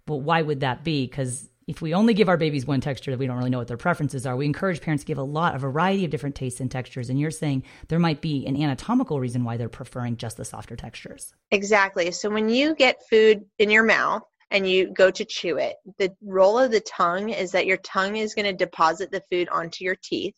well, 0.08 0.22
why 0.22 0.44
would 0.44 0.60
that 0.60 0.84
be? 0.84 1.08
Because 1.08 1.50
if 1.66 1.82
we 1.82 1.96
only 1.96 2.14
give 2.14 2.30
our 2.30 2.38
babies 2.38 2.68
one 2.68 2.82
texture 2.82 3.10
that 3.10 3.18
we 3.18 3.26
don't 3.26 3.38
really 3.38 3.50
know 3.50 3.58
what 3.58 3.68
their 3.68 3.78
preferences 3.78 4.28
are, 4.28 4.36
we 4.36 4.46
encourage 4.46 4.82
parents 4.82 5.04
to 5.04 5.08
give 5.08 5.18
a 5.18 5.24
lot, 5.24 5.56
a 5.56 5.60
variety 5.60 6.06
of 6.06 6.12
different 6.12 6.36
tastes 6.36 6.60
and 6.60 6.70
textures. 6.70 7.10
And 7.10 7.20
you're 7.20 7.32
saying 7.32 7.64
there 7.88 7.98
might 7.98 8.22
be 8.22 8.46
an 8.46 8.62
anatomical 8.62 9.20
reason 9.20 9.44
why 9.44 9.58
they're 9.58 9.70
preferring 9.70 10.18
just 10.18 10.38
the 10.38 10.46
softer 10.46 10.76
textures. 10.76 11.34
Exactly. 11.50 12.12
So 12.12 12.30
when 12.30 12.50
you 12.50 12.76
get 12.76 12.98
food 13.10 13.46
in 13.58 13.72
your 13.72 13.84
mouth, 13.84 14.22
and 14.52 14.70
you 14.70 14.94
go 14.94 15.10
to 15.10 15.26
chew 15.26 15.58
it. 15.58 15.78
The 15.98 16.14
role 16.22 16.60
of 16.60 16.72
the 16.72 16.82
tongue 16.82 17.30
is 17.30 17.52
that 17.52 17.66
your 17.66 17.78
tongue 17.78 18.18
is 18.18 18.36
going 18.36 18.46
to 18.46 18.54
deposit 18.54 19.12
the 19.12 19.24
food 19.32 19.50
onto 19.50 19.84
your 19.84 19.96
teeth 19.96 20.36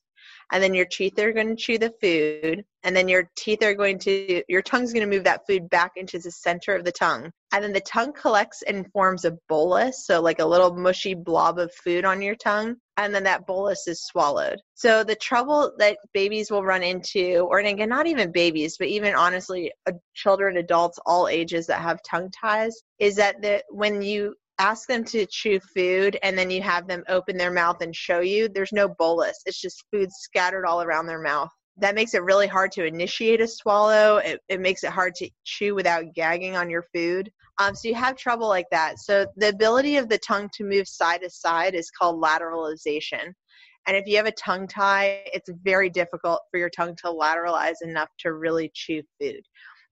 and 0.51 0.61
then 0.61 0.73
your 0.73 0.85
teeth 0.85 1.17
are 1.19 1.33
going 1.33 1.49
to 1.49 1.55
chew 1.55 1.77
the 1.77 1.93
food 2.01 2.63
and 2.83 2.95
then 2.95 3.07
your 3.07 3.29
teeth 3.35 3.63
are 3.63 3.73
going 3.73 3.97
to 3.99 4.43
your 4.47 4.61
tongue's 4.61 4.93
going 4.93 5.07
to 5.07 5.15
move 5.15 5.23
that 5.23 5.45
food 5.47 5.69
back 5.69 5.93
into 5.95 6.19
the 6.19 6.31
center 6.31 6.75
of 6.75 6.83
the 6.83 6.91
tongue. 6.91 7.31
And 7.53 7.63
then 7.63 7.73
the 7.73 7.81
tongue 7.81 8.13
collects 8.13 8.63
and 8.67 8.91
forms 8.91 9.25
a 9.25 9.37
bolus 9.47 10.05
so 10.05 10.21
like 10.21 10.39
a 10.39 10.45
little 10.45 10.73
mushy 10.75 11.13
blob 11.13 11.59
of 11.59 11.73
food 11.83 12.05
on 12.05 12.21
your 12.21 12.35
tongue 12.35 12.75
and 12.97 13.13
then 13.13 13.23
that 13.23 13.47
bolus 13.47 13.87
is 13.87 14.03
swallowed. 14.03 14.59
So 14.75 15.03
the 15.03 15.15
trouble 15.15 15.73
that 15.79 15.97
babies 16.13 16.51
will 16.51 16.63
run 16.63 16.83
into 16.83 17.47
or 17.49 17.59
again 17.59 17.89
not 17.89 18.07
even 18.07 18.31
babies 18.31 18.77
but 18.77 18.87
even 18.87 19.15
honestly 19.15 19.71
uh, 19.87 19.93
children 20.13 20.57
adults 20.57 20.99
all 21.05 21.27
ages 21.27 21.67
that 21.67 21.81
have 21.81 21.99
tongue 22.03 22.29
ties 22.31 22.75
is 22.99 23.15
that 23.15 23.41
the, 23.41 23.63
when 23.69 24.01
you 24.01 24.35
ask 24.59 24.87
them 24.87 25.03
to 25.05 25.25
chew 25.25 25.59
food 25.75 26.17
and 26.23 26.37
then 26.37 26.49
you 26.49 26.61
have 26.61 26.87
them 26.87 27.03
open 27.09 27.37
their 27.37 27.51
mouth 27.51 27.77
and 27.81 27.95
show 27.95 28.19
you, 28.19 28.47
there's 28.47 28.71
no 28.71 28.87
bolus. 28.87 29.41
It's 29.45 29.59
just 29.59 29.83
food 29.91 30.09
scattered 30.11 30.65
all 30.65 30.81
around 30.81 31.07
their 31.07 31.21
mouth. 31.21 31.49
That 31.77 31.95
makes 31.95 32.13
it 32.13 32.23
really 32.23 32.47
hard 32.47 32.71
to 32.73 32.85
initiate 32.85 33.41
a 33.41 33.47
swallow. 33.47 34.17
It, 34.17 34.39
it 34.47 34.61
makes 34.61 34.83
it 34.83 34.91
hard 34.91 35.15
to 35.15 35.29
chew 35.43 35.73
without 35.73 36.13
gagging 36.13 36.55
on 36.55 36.69
your 36.69 36.83
food. 36.93 37.31
Um, 37.59 37.73
so 37.73 37.87
you 37.87 37.95
have 37.95 38.15
trouble 38.15 38.47
like 38.47 38.67
that. 38.71 38.99
So 38.99 39.25
the 39.37 39.49
ability 39.49 39.97
of 39.97 40.07
the 40.07 40.19
tongue 40.19 40.49
to 40.55 40.63
move 40.63 40.87
side 40.87 41.21
to 41.21 41.29
side 41.29 41.73
is 41.73 41.89
called 41.89 42.21
lateralization. 42.21 43.33
And 43.87 43.97
if 43.97 44.05
you 44.07 44.17
have 44.17 44.27
a 44.27 44.31
tongue 44.31 44.67
tie, 44.67 45.23
it's 45.33 45.49
very 45.63 45.89
difficult 45.89 46.41
for 46.51 46.57
your 46.57 46.69
tongue 46.69 46.95
to 47.03 47.07
lateralize 47.07 47.81
enough 47.81 48.09
to 48.19 48.33
really 48.33 48.71
chew 48.73 49.01
food. 49.19 49.41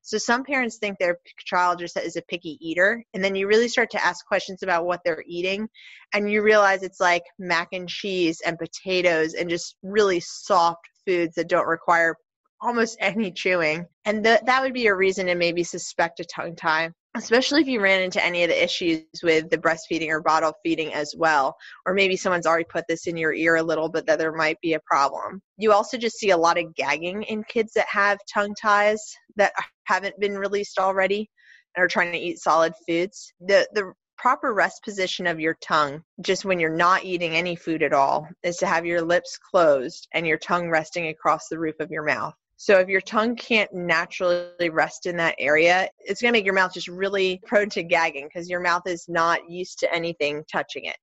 So 0.04 0.18
some 0.18 0.44
parents 0.44 0.78
think 0.78 0.98
their 0.98 1.20
child 1.46 1.80
just 1.80 1.98
is 1.98 2.16
a 2.16 2.22
picky 2.24 2.58
eater, 2.60 3.04
and 3.14 3.24
then 3.24 3.36
you 3.36 3.48
really 3.48 3.68
start 3.68 3.92
to 3.92 4.04
ask 4.04 4.26
questions 4.26 4.64
about 4.64 4.86
what 4.86 5.02
they're 5.06 5.24
eating, 5.28 5.70
and 6.14 6.32
you 6.32 6.42
realize 6.42 6.84
it's 6.84 7.00
like 7.00 7.24
mac 7.38 7.70
and 7.72 7.88
cheese 7.88 8.42
and 8.46 8.58
potatoes 8.58 9.34
and 9.34 9.50
just 9.50 9.76
really 9.84 10.20
soft 10.20 10.88
foods 11.06 11.36
that 11.36 11.50
don't 11.50 11.68
require 11.68 12.16
almost 12.62 12.98
any 13.00 13.32
chewing. 13.32 13.86
And 14.06 14.24
th- 14.24 14.42
that 14.46 14.62
would 14.62 14.74
be 14.74 14.88
a 14.88 14.96
reason 14.96 15.28
to 15.28 15.36
maybe 15.36 15.64
suspect 15.64 16.20
a 16.20 16.26
tongue 16.26 16.56
tie 16.56 16.92
especially 17.16 17.62
if 17.62 17.68
you 17.68 17.82
ran 17.82 18.02
into 18.02 18.24
any 18.24 18.44
of 18.44 18.50
the 18.50 18.64
issues 18.64 19.04
with 19.22 19.50
the 19.50 19.58
breastfeeding 19.58 20.10
or 20.10 20.22
bottle 20.22 20.54
feeding 20.64 20.94
as 20.94 21.14
well 21.18 21.56
or 21.86 21.94
maybe 21.94 22.16
someone's 22.16 22.46
already 22.46 22.66
put 22.66 22.86
this 22.88 23.08
in 23.08 23.18
your 23.18 23.34
ear 23.34 23.56
a 23.56 23.64
little 23.64 23.90
bit 23.90 24.06
that 24.06 24.18
there 24.18 24.32
might 24.32 24.60
be 24.62 24.74
a 24.74 24.80
problem. 24.86 25.42
You 25.58 25.74
also 25.74 25.98
just 25.98 26.18
see 26.18 26.30
a 26.30 26.38
lot 26.38 26.58
of 26.58 26.74
gagging 26.76 27.24
in 27.24 27.44
kids 27.44 27.74
that 27.74 27.88
have 27.88 28.20
tongue 28.34 28.56
ties 28.60 29.14
that 29.36 29.52
haven't 29.86 30.20
been 30.20 30.38
released 30.38 30.80
already 30.80 31.30
and 31.76 31.84
are 31.84 31.90
trying 31.90 32.14
to 32.14 32.20
eat 32.20 32.40
solid 32.40 32.74
foods. 32.88 33.34
The 33.42 33.68
the 33.74 33.94
proper 34.18 34.54
rest 34.54 34.84
position 34.84 35.26
of 35.26 35.40
your 35.40 35.58
tongue 35.62 36.04
just 36.22 36.46
when 36.46 36.60
you're 36.60 36.70
not 36.70 37.04
eating 37.04 37.36
any 37.36 37.56
food 37.56 37.82
at 37.82 37.92
all 37.92 38.28
is 38.44 38.56
to 38.58 38.68
have 38.68 38.86
your 38.86 39.02
lips 39.02 39.38
closed 39.50 40.08
and 40.14 40.28
your 40.28 40.38
tongue 40.38 40.70
resting 40.70 41.08
across 41.08 41.48
the 41.48 41.58
roof 41.58 41.80
of 41.80 41.90
your 41.90 42.04
mouth 42.04 42.36
so 42.62 42.78
if 42.78 42.90
your 42.90 43.02
tongue 43.02 43.36
can't 43.36 43.74
naturally 43.74 44.70
rest 44.70 45.08
in 45.08 45.18
that 45.18 45.34
area, 45.40 45.90
it's 45.98 46.22
going 46.22 46.32
to 46.32 46.38
make 46.38 46.46
your 46.46 46.54
mouth 46.54 46.72
just 46.72 46.88
really 46.88 47.42
prone 47.48 47.72
to 47.72 47.82
gagging 47.82 48.28
because 48.28 48.52
your 48.52 48.60
mouth 48.60 48.84
is 48.86 49.10
not 49.10 49.50
used 49.50 49.80
to 49.80 49.92
anything 49.92 50.44
touching 50.44 50.86
it, 50.86 50.98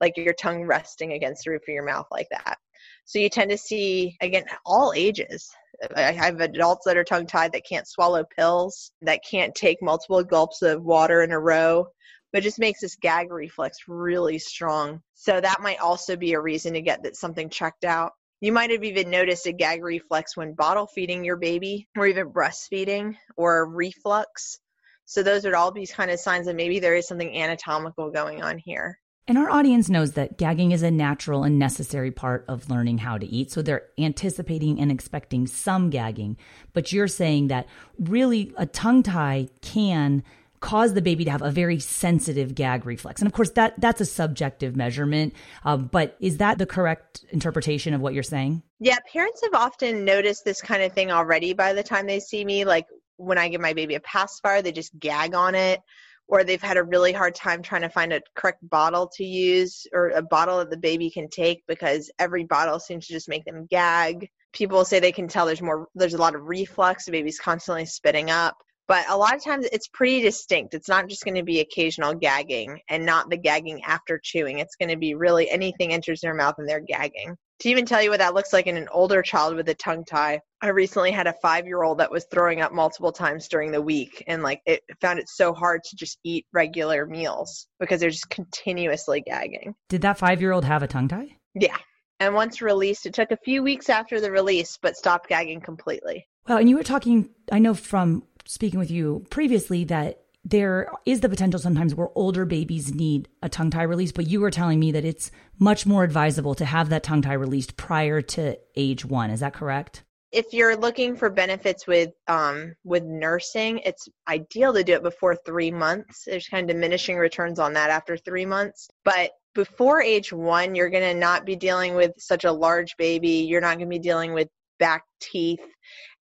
like 0.00 0.16
your 0.16 0.34
tongue 0.34 0.64
resting 0.64 1.12
against 1.12 1.44
the 1.44 1.52
roof 1.52 1.62
of 1.68 1.72
your 1.72 1.84
mouth 1.84 2.08
like 2.10 2.26
that. 2.32 2.58
So 3.04 3.20
you 3.20 3.28
tend 3.28 3.52
to 3.52 3.56
see, 3.56 4.16
again, 4.22 4.42
all 4.66 4.92
ages. 4.96 5.48
I 5.94 6.10
have 6.10 6.40
adults 6.40 6.84
that 6.84 6.96
are 6.96 7.04
tongue 7.04 7.28
tied 7.28 7.52
that 7.52 7.64
can't 7.64 7.86
swallow 7.86 8.24
pills, 8.36 8.90
that 9.02 9.20
can't 9.24 9.54
take 9.54 9.80
multiple 9.80 10.24
gulps 10.24 10.62
of 10.62 10.82
water 10.82 11.22
in 11.22 11.30
a 11.30 11.38
row, 11.38 11.86
but 12.32 12.42
just 12.42 12.58
makes 12.58 12.80
this 12.80 12.96
gag 12.96 13.30
reflex 13.30 13.78
really 13.86 14.40
strong. 14.40 15.00
So 15.14 15.40
that 15.40 15.62
might 15.62 15.78
also 15.78 16.16
be 16.16 16.32
a 16.32 16.40
reason 16.40 16.72
to 16.72 16.82
get 16.82 17.04
that 17.04 17.14
something 17.14 17.48
checked 17.48 17.84
out. 17.84 18.14
You 18.44 18.52
might 18.52 18.70
have 18.72 18.84
even 18.84 19.08
noticed 19.08 19.46
a 19.46 19.52
gag 19.52 19.82
reflex 19.82 20.36
when 20.36 20.52
bottle 20.52 20.86
feeding 20.86 21.24
your 21.24 21.38
baby 21.38 21.88
or 21.96 22.06
even 22.06 22.28
breastfeeding 22.28 23.16
or 23.38 23.64
reflux. 23.64 24.58
So 25.06 25.22
those 25.22 25.44
would 25.44 25.54
all 25.54 25.70
be 25.72 25.86
kind 25.86 26.10
of 26.10 26.20
signs 26.20 26.44
that 26.44 26.54
maybe 26.54 26.78
there 26.78 26.94
is 26.94 27.08
something 27.08 27.34
anatomical 27.34 28.10
going 28.10 28.42
on 28.42 28.58
here. 28.58 28.98
And 29.26 29.38
our 29.38 29.48
audience 29.48 29.88
knows 29.88 30.12
that 30.12 30.36
gagging 30.36 30.72
is 30.72 30.82
a 30.82 30.90
natural 30.90 31.42
and 31.42 31.58
necessary 31.58 32.10
part 32.10 32.44
of 32.46 32.68
learning 32.68 32.98
how 32.98 33.16
to 33.16 33.24
eat. 33.26 33.50
So 33.50 33.62
they're 33.62 33.86
anticipating 33.96 34.78
and 34.78 34.92
expecting 34.92 35.46
some 35.46 35.88
gagging. 35.88 36.36
But 36.74 36.92
you're 36.92 37.08
saying 37.08 37.48
that 37.48 37.66
really 37.98 38.52
a 38.58 38.66
tongue 38.66 39.02
tie 39.02 39.48
can 39.62 40.22
cause 40.64 40.94
the 40.94 41.02
baby 41.02 41.26
to 41.26 41.30
have 41.30 41.42
a 41.42 41.50
very 41.50 41.78
sensitive 41.78 42.54
gag 42.54 42.86
reflex. 42.86 43.20
And 43.20 43.26
of 43.26 43.34
course, 43.34 43.50
that 43.50 43.74
that's 43.76 44.00
a 44.00 44.06
subjective 44.06 44.74
measurement. 44.74 45.34
Um, 45.62 45.90
but 45.92 46.16
is 46.20 46.38
that 46.38 46.56
the 46.56 46.64
correct 46.64 47.22
interpretation 47.28 47.92
of 47.92 48.00
what 48.00 48.14
you're 48.14 48.22
saying? 48.22 48.62
Yeah, 48.80 48.96
parents 49.12 49.42
have 49.44 49.52
often 49.52 50.06
noticed 50.06 50.46
this 50.46 50.62
kind 50.62 50.82
of 50.82 50.94
thing 50.94 51.10
already 51.10 51.52
by 51.52 51.74
the 51.74 51.82
time 51.82 52.06
they 52.06 52.18
see 52.18 52.46
me. 52.46 52.64
Like 52.64 52.86
when 53.18 53.36
I 53.36 53.48
give 53.48 53.60
my 53.60 53.74
baby 53.74 53.94
a 53.94 54.00
pacifier, 54.00 54.62
they 54.62 54.72
just 54.72 54.98
gag 54.98 55.34
on 55.34 55.54
it. 55.54 55.80
Or 56.28 56.42
they've 56.42 56.62
had 56.62 56.78
a 56.78 56.82
really 56.82 57.12
hard 57.12 57.34
time 57.34 57.60
trying 57.60 57.82
to 57.82 57.90
find 57.90 58.14
a 58.14 58.22
correct 58.34 58.66
bottle 58.70 59.10
to 59.16 59.24
use 59.24 59.86
or 59.92 60.08
a 60.08 60.22
bottle 60.22 60.56
that 60.60 60.70
the 60.70 60.78
baby 60.78 61.10
can 61.10 61.28
take 61.28 61.62
because 61.68 62.10
every 62.18 62.44
bottle 62.44 62.80
seems 62.80 63.06
to 63.06 63.12
just 63.12 63.28
make 63.28 63.44
them 63.44 63.66
gag. 63.66 64.30
People 64.54 64.82
say 64.86 64.98
they 64.98 65.12
can 65.12 65.28
tell 65.28 65.44
there's 65.44 65.60
more, 65.60 65.88
there's 65.94 66.14
a 66.14 66.18
lot 66.18 66.34
of 66.34 66.40
reflux. 66.44 67.04
The 67.04 67.12
baby's 67.12 67.38
constantly 67.38 67.84
spitting 67.84 68.30
up 68.30 68.56
but 68.86 69.08
a 69.08 69.16
lot 69.16 69.34
of 69.34 69.42
times 69.42 69.66
it's 69.72 69.88
pretty 69.88 70.20
distinct. 70.20 70.74
It's 70.74 70.88
not 70.88 71.08
just 71.08 71.24
going 71.24 71.36
to 71.36 71.42
be 71.42 71.60
occasional 71.60 72.14
gagging 72.14 72.80
and 72.88 73.06
not 73.06 73.30
the 73.30 73.36
gagging 73.36 73.82
after 73.84 74.20
chewing. 74.22 74.58
It's 74.58 74.76
going 74.76 74.90
to 74.90 74.96
be 74.96 75.14
really 75.14 75.48
anything 75.50 75.92
enters 75.92 76.20
their 76.20 76.34
mouth 76.34 76.56
and 76.58 76.68
they're 76.68 76.80
gagging. 76.80 77.36
To 77.60 77.68
even 77.68 77.86
tell 77.86 78.02
you 78.02 78.10
what 78.10 78.18
that 78.18 78.34
looks 78.34 78.52
like 78.52 78.66
in 78.66 78.76
an 78.76 78.88
older 78.90 79.22
child 79.22 79.54
with 79.54 79.68
a 79.68 79.74
tongue 79.74 80.04
tie, 80.04 80.40
I 80.60 80.68
recently 80.68 81.12
had 81.12 81.26
a 81.26 81.34
five 81.40 81.66
year 81.66 81.82
old 81.82 81.98
that 81.98 82.10
was 82.10 82.26
throwing 82.30 82.60
up 82.60 82.72
multiple 82.72 83.12
times 83.12 83.48
during 83.48 83.70
the 83.70 83.80
week 83.80 84.24
and 84.26 84.42
like 84.42 84.60
it 84.66 84.82
found 85.00 85.18
it 85.18 85.28
so 85.28 85.54
hard 85.54 85.82
to 85.84 85.96
just 85.96 86.18
eat 86.24 86.46
regular 86.52 87.06
meals 87.06 87.66
because 87.78 88.00
they're 88.00 88.10
just 88.10 88.28
continuously 88.28 89.20
gagging. 89.20 89.74
Did 89.88 90.02
that 90.02 90.18
five 90.18 90.40
year 90.40 90.52
old 90.52 90.64
have 90.64 90.82
a 90.82 90.88
tongue 90.88 91.08
tie? 91.08 91.36
Yeah. 91.54 91.76
And 92.20 92.34
once 92.34 92.60
released, 92.60 93.06
it 93.06 93.14
took 93.14 93.30
a 93.30 93.36
few 93.36 93.62
weeks 93.62 93.88
after 93.88 94.20
the 94.20 94.30
release, 94.30 94.78
but 94.80 94.96
stopped 94.96 95.28
gagging 95.28 95.60
completely. 95.60 96.26
Well, 96.48 96.58
and 96.58 96.68
you 96.68 96.76
were 96.76 96.82
talking, 96.82 97.30
I 97.50 97.58
know 97.58 97.74
from 97.74 98.24
speaking 98.44 98.78
with 98.78 98.90
you 98.90 99.24
previously 99.30 99.84
that 99.84 100.20
there 100.44 100.90
is 101.06 101.20
the 101.20 101.28
potential 101.28 101.58
sometimes 101.58 101.94
where 101.94 102.08
older 102.14 102.44
babies 102.44 102.94
need 102.94 103.28
a 103.42 103.48
tongue 103.48 103.70
tie 103.70 103.82
release, 103.82 104.12
but 104.12 104.26
you 104.26 104.40
were 104.40 104.50
telling 104.50 104.78
me 104.78 104.92
that 104.92 105.04
it's 105.04 105.30
much 105.58 105.86
more 105.86 106.04
advisable 106.04 106.54
to 106.54 106.66
have 106.66 106.90
that 106.90 107.02
tongue 107.02 107.22
tie 107.22 107.32
released 107.32 107.76
prior 107.76 108.20
to 108.20 108.58
age 108.76 109.04
one. 109.04 109.30
Is 109.30 109.40
that 109.40 109.54
correct? 109.54 110.04
if 110.34 110.52
you're 110.52 110.76
looking 110.76 111.14
for 111.14 111.30
benefits 111.30 111.86
with 111.86 112.10
um, 112.26 112.74
with 112.82 113.04
nursing, 113.04 113.78
it's 113.78 114.08
ideal 114.26 114.74
to 114.74 114.82
do 114.82 114.94
it 114.94 115.02
before 115.02 115.36
three 115.36 115.70
months. 115.70 116.24
There's 116.26 116.48
kind 116.48 116.68
of 116.68 116.74
diminishing 116.74 117.16
returns 117.16 117.60
on 117.60 117.74
that 117.74 117.90
after 117.90 118.16
three 118.16 118.44
months, 118.44 118.88
but 119.04 119.30
before 119.54 120.02
age 120.02 120.32
one, 120.32 120.74
you're 120.74 120.90
going 120.90 121.04
to 121.04 121.18
not 121.18 121.46
be 121.46 121.54
dealing 121.54 121.94
with 121.94 122.10
such 122.18 122.42
a 122.42 122.50
large 122.50 122.96
baby. 122.96 123.46
You're 123.48 123.60
not 123.60 123.78
going 123.78 123.88
to 123.88 123.96
be 123.96 124.00
dealing 124.00 124.32
with 124.32 124.48
back 124.78 125.04
teeth. 125.20 125.60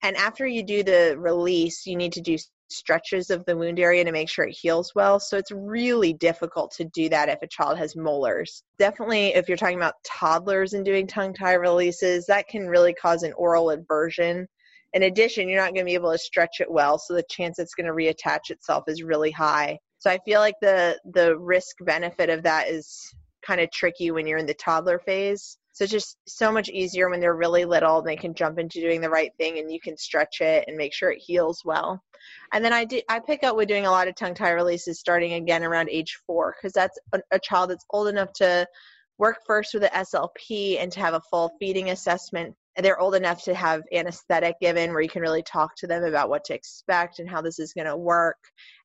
And 0.01 0.15
after 0.17 0.45
you 0.45 0.63
do 0.63 0.83
the 0.83 1.15
release, 1.17 1.85
you 1.85 1.95
need 1.95 2.13
to 2.13 2.21
do 2.21 2.37
stretches 2.69 3.29
of 3.29 3.45
the 3.45 3.55
wound 3.55 3.79
area 3.79 4.03
to 4.03 4.11
make 4.11 4.29
sure 4.29 4.45
it 4.45 4.57
heals 4.59 4.93
well. 4.95 5.19
So 5.19 5.37
it's 5.37 5.51
really 5.51 6.13
difficult 6.13 6.71
to 6.77 6.85
do 6.85 7.07
that 7.09 7.29
if 7.29 7.41
a 7.41 7.47
child 7.47 7.77
has 7.77 7.95
molars. 7.95 8.63
Definitely, 8.79 9.35
if 9.35 9.47
you're 9.47 9.57
talking 9.57 9.77
about 9.77 9.95
toddlers 10.05 10.73
and 10.73 10.83
doing 10.83 11.07
tongue 11.07 11.33
tie 11.33 11.53
releases, 11.53 12.25
that 12.25 12.47
can 12.47 12.67
really 12.67 12.93
cause 12.93 13.23
an 13.23 13.33
oral 13.33 13.69
aversion. 13.69 14.47
In 14.93 15.03
addition, 15.03 15.49
you're 15.49 15.61
not 15.61 15.73
going 15.73 15.85
to 15.85 15.89
be 15.89 15.95
able 15.95 16.11
to 16.11 16.17
stretch 16.17 16.59
it 16.59 16.71
well, 16.71 16.99
so 16.99 17.13
the 17.13 17.23
chance 17.29 17.57
it's 17.57 17.73
going 17.73 17.87
to 17.87 17.93
reattach 17.93 18.49
itself 18.49 18.83
is 18.87 19.03
really 19.03 19.31
high. 19.31 19.77
So 19.97 20.11
I 20.11 20.19
feel 20.25 20.39
like 20.39 20.55
the 20.61 20.99
the 21.13 21.37
risk 21.37 21.77
benefit 21.81 22.29
of 22.29 22.43
that 22.43 22.67
is 22.67 23.01
kind 23.45 23.61
of 23.61 23.71
tricky 23.71 24.11
when 24.11 24.27
you're 24.27 24.37
in 24.37 24.45
the 24.45 24.53
toddler 24.53 24.99
phase. 24.99 25.57
So 25.73 25.83
it's 25.83 25.91
just 25.91 26.17
so 26.27 26.51
much 26.51 26.69
easier 26.69 27.09
when 27.09 27.19
they're 27.19 27.35
really 27.35 27.65
little. 27.65 28.01
They 28.01 28.15
can 28.15 28.35
jump 28.35 28.59
into 28.59 28.79
doing 28.79 29.01
the 29.01 29.09
right 29.09 29.31
thing, 29.37 29.57
and 29.57 29.71
you 29.71 29.79
can 29.79 29.97
stretch 29.97 30.39
it 30.39 30.65
and 30.67 30.77
make 30.77 30.93
sure 30.93 31.11
it 31.11 31.21
heals 31.21 31.63
well. 31.65 32.01
And 32.53 32.63
then 32.63 32.71
I 32.71 32.85
did 32.85 33.03
I 33.09 33.19
pick 33.19 33.43
up 33.43 33.55
with 33.55 33.67
doing 33.67 33.87
a 33.87 33.91
lot 33.91 34.07
of 34.07 34.15
tongue 34.15 34.35
tie 34.35 34.51
releases 34.51 34.99
starting 34.99 35.33
again 35.33 35.63
around 35.63 35.89
age 35.89 36.19
four 36.27 36.55
because 36.55 36.73
that's 36.73 36.97
a, 37.13 37.19
a 37.31 37.39
child 37.39 37.71
that's 37.71 37.85
old 37.89 38.07
enough 38.07 38.31
to 38.33 38.67
work 39.17 39.37
first 39.45 39.73
with 39.73 39.83
the 39.83 39.89
SLP 39.89 40.79
and 40.79 40.91
to 40.91 40.99
have 40.99 41.15
a 41.15 41.21
full 41.31 41.51
feeding 41.59 41.89
assessment 41.89 42.55
they're 42.77 42.99
old 42.99 43.15
enough 43.15 43.43
to 43.43 43.53
have 43.53 43.83
anesthetic 43.93 44.59
given 44.59 44.91
where 44.91 45.01
you 45.01 45.09
can 45.09 45.21
really 45.21 45.43
talk 45.43 45.75
to 45.77 45.87
them 45.87 46.03
about 46.03 46.29
what 46.29 46.43
to 46.45 46.55
expect 46.55 47.19
and 47.19 47.29
how 47.29 47.41
this 47.41 47.59
is 47.59 47.73
going 47.73 47.87
to 47.87 47.95
work. 47.95 48.37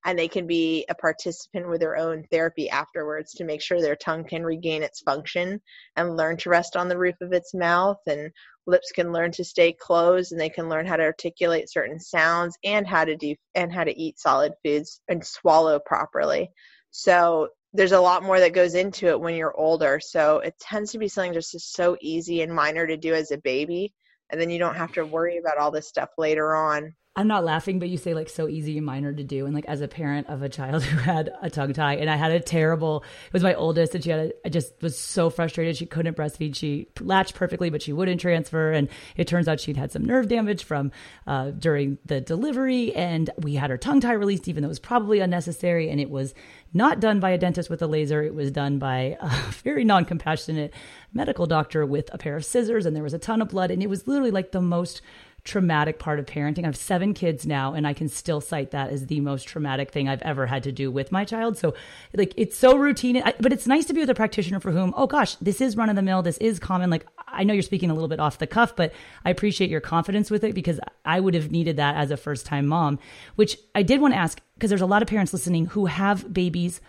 And 0.04 0.18
they 0.18 0.28
can 0.28 0.46
be 0.46 0.84
a 0.88 0.94
participant 0.94 1.68
with 1.68 1.80
their 1.80 1.96
own 1.96 2.24
therapy 2.30 2.68
afterwards 2.68 3.32
to 3.34 3.44
make 3.44 3.62
sure 3.62 3.80
their 3.80 3.96
tongue 3.96 4.24
can 4.24 4.44
regain 4.44 4.82
its 4.82 5.00
function 5.00 5.60
and 5.96 6.16
learn 6.16 6.36
to 6.38 6.50
rest 6.50 6.76
on 6.76 6.88
the 6.88 6.98
roof 6.98 7.16
of 7.20 7.32
its 7.32 7.54
mouth. 7.54 7.98
And 8.06 8.30
lips 8.66 8.92
can 8.92 9.12
learn 9.12 9.32
to 9.32 9.44
stay 9.44 9.72
closed 9.72 10.32
and 10.32 10.40
they 10.40 10.50
can 10.50 10.68
learn 10.68 10.86
how 10.86 10.96
to 10.96 11.02
articulate 11.02 11.70
certain 11.70 11.98
sounds 11.98 12.56
and 12.64 12.86
how 12.86 13.04
to 13.04 13.16
do 13.16 13.34
and 13.54 13.72
how 13.72 13.84
to 13.84 13.98
eat 13.98 14.18
solid 14.18 14.52
foods 14.62 15.00
and 15.08 15.24
swallow 15.24 15.80
properly. 15.84 16.50
So 16.90 17.48
there's 17.72 17.92
a 17.92 18.00
lot 18.00 18.22
more 18.22 18.40
that 18.40 18.52
goes 18.52 18.74
into 18.74 19.08
it 19.08 19.20
when 19.20 19.34
you're 19.34 19.56
older. 19.58 20.00
So 20.00 20.38
it 20.38 20.54
tends 20.58 20.92
to 20.92 20.98
be 20.98 21.08
something 21.08 21.34
just 21.34 21.74
so 21.74 21.96
easy 22.00 22.42
and 22.42 22.52
minor 22.52 22.86
to 22.86 22.96
do 22.96 23.14
as 23.14 23.30
a 23.30 23.38
baby. 23.38 23.92
And 24.30 24.40
then 24.40 24.50
you 24.50 24.58
don't 24.58 24.74
have 24.74 24.92
to 24.92 25.06
worry 25.06 25.38
about 25.38 25.58
all 25.58 25.70
this 25.70 25.88
stuff 25.88 26.10
later 26.18 26.54
on. 26.54 26.94
I'm 27.18 27.26
not 27.26 27.44
laughing, 27.44 27.80
but 27.80 27.88
you 27.88 27.96
say 27.96 28.14
like 28.14 28.28
so 28.28 28.46
easy 28.46 28.76
and 28.76 28.86
minor 28.86 29.12
to 29.12 29.24
do. 29.24 29.44
And 29.44 29.52
like 29.52 29.64
as 29.64 29.80
a 29.80 29.88
parent 29.88 30.28
of 30.28 30.42
a 30.42 30.48
child 30.48 30.82
who 30.84 30.98
had 30.98 31.32
a 31.42 31.50
tongue 31.50 31.72
tie, 31.72 31.96
and 31.96 32.08
I 32.08 32.14
had 32.14 32.30
a 32.30 32.38
terrible, 32.38 33.02
it 33.26 33.32
was 33.32 33.42
my 33.42 33.54
oldest, 33.54 33.92
and 33.96 34.04
she 34.04 34.10
had, 34.10 34.20
a, 34.20 34.32
I 34.46 34.50
just 34.50 34.72
was 34.80 34.96
so 34.96 35.28
frustrated. 35.28 35.76
She 35.76 35.84
couldn't 35.84 36.16
breastfeed. 36.16 36.54
She 36.54 36.86
latched 37.00 37.34
perfectly, 37.34 37.70
but 37.70 37.82
she 37.82 37.92
wouldn't 37.92 38.20
transfer. 38.20 38.70
And 38.70 38.88
it 39.16 39.26
turns 39.26 39.48
out 39.48 39.58
she'd 39.58 39.76
had 39.76 39.90
some 39.90 40.04
nerve 40.04 40.28
damage 40.28 40.62
from 40.62 40.92
uh, 41.26 41.50
during 41.50 41.98
the 42.06 42.20
delivery. 42.20 42.94
And 42.94 43.30
we 43.38 43.56
had 43.56 43.70
her 43.70 43.78
tongue 43.78 44.00
tie 44.00 44.12
released, 44.12 44.46
even 44.46 44.62
though 44.62 44.68
it 44.68 44.70
was 44.70 44.78
probably 44.78 45.18
unnecessary. 45.18 45.90
And 45.90 46.00
it 46.00 46.10
was 46.10 46.34
not 46.72 47.00
done 47.00 47.18
by 47.18 47.30
a 47.30 47.38
dentist 47.38 47.68
with 47.68 47.82
a 47.82 47.88
laser. 47.88 48.22
It 48.22 48.34
was 48.34 48.52
done 48.52 48.78
by 48.78 49.16
a 49.20 49.28
very 49.64 49.82
non 49.82 50.04
compassionate 50.04 50.72
medical 51.12 51.46
doctor 51.46 51.84
with 51.84 52.14
a 52.14 52.18
pair 52.18 52.36
of 52.36 52.44
scissors. 52.44 52.86
And 52.86 52.94
there 52.94 53.02
was 53.02 53.14
a 53.14 53.18
ton 53.18 53.42
of 53.42 53.48
blood. 53.48 53.72
And 53.72 53.82
it 53.82 53.88
was 53.88 54.06
literally 54.06 54.30
like 54.30 54.52
the 54.52 54.60
most 54.60 55.02
traumatic 55.48 55.98
part 55.98 56.18
of 56.18 56.26
parenting. 56.26 56.64
I 56.64 56.66
have 56.66 56.76
seven 56.76 57.14
kids 57.14 57.46
now, 57.46 57.72
and 57.72 57.86
I 57.86 57.94
can 57.94 58.08
still 58.08 58.40
cite 58.40 58.70
that 58.72 58.90
as 58.90 59.06
the 59.06 59.20
most 59.20 59.48
traumatic 59.48 59.90
thing 59.90 60.08
I've 60.08 60.22
ever 60.22 60.46
had 60.46 60.62
to 60.64 60.72
do 60.72 60.90
with 60.90 61.10
my 61.10 61.24
child. 61.24 61.56
So, 61.56 61.74
like, 62.14 62.34
it's 62.36 62.56
so 62.56 62.76
routine, 62.76 63.22
but 63.40 63.52
it's 63.52 63.66
nice 63.66 63.86
to 63.86 63.94
be 63.94 64.00
with 64.00 64.10
a 64.10 64.14
practitioner 64.14 64.60
for 64.60 64.70
whom, 64.70 64.92
oh 64.96 65.06
gosh, 65.06 65.36
this 65.36 65.60
is 65.60 65.76
run 65.76 65.88
of 65.88 65.96
the 65.96 66.02
mill, 66.02 66.22
this 66.22 66.38
is 66.38 66.58
common. 66.58 66.90
Like, 66.90 67.06
I 67.26 67.44
know 67.44 67.54
you're 67.54 67.62
speaking 67.62 67.90
a 67.90 67.94
little 67.94 68.08
bit 68.08 68.20
off 68.20 68.38
the 68.38 68.46
cuff, 68.46 68.76
but 68.76 68.92
I 69.24 69.30
appreciate 69.30 69.70
your 69.70 69.80
confidence 69.80 70.30
with 70.30 70.44
it 70.44 70.54
because 70.54 70.78
I 71.04 71.18
would 71.18 71.34
have 71.34 71.50
needed 71.50 71.76
that 71.76 71.96
as 71.96 72.10
a 72.10 72.16
first 72.16 72.46
time 72.46 72.66
mom, 72.66 72.98
which 73.36 73.58
I 73.74 73.82
did 73.82 74.00
want 74.00 74.14
to 74.14 74.18
ask 74.18 74.40
because 74.54 74.70
there's 74.70 74.82
a 74.82 74.86
lot 74.86 75.02
of 75.02 75.08
parents 75.08 75.32
listening 75.32 75.66
who 75.66 75.86
have 75.86 76.32
babies 76.32 76.80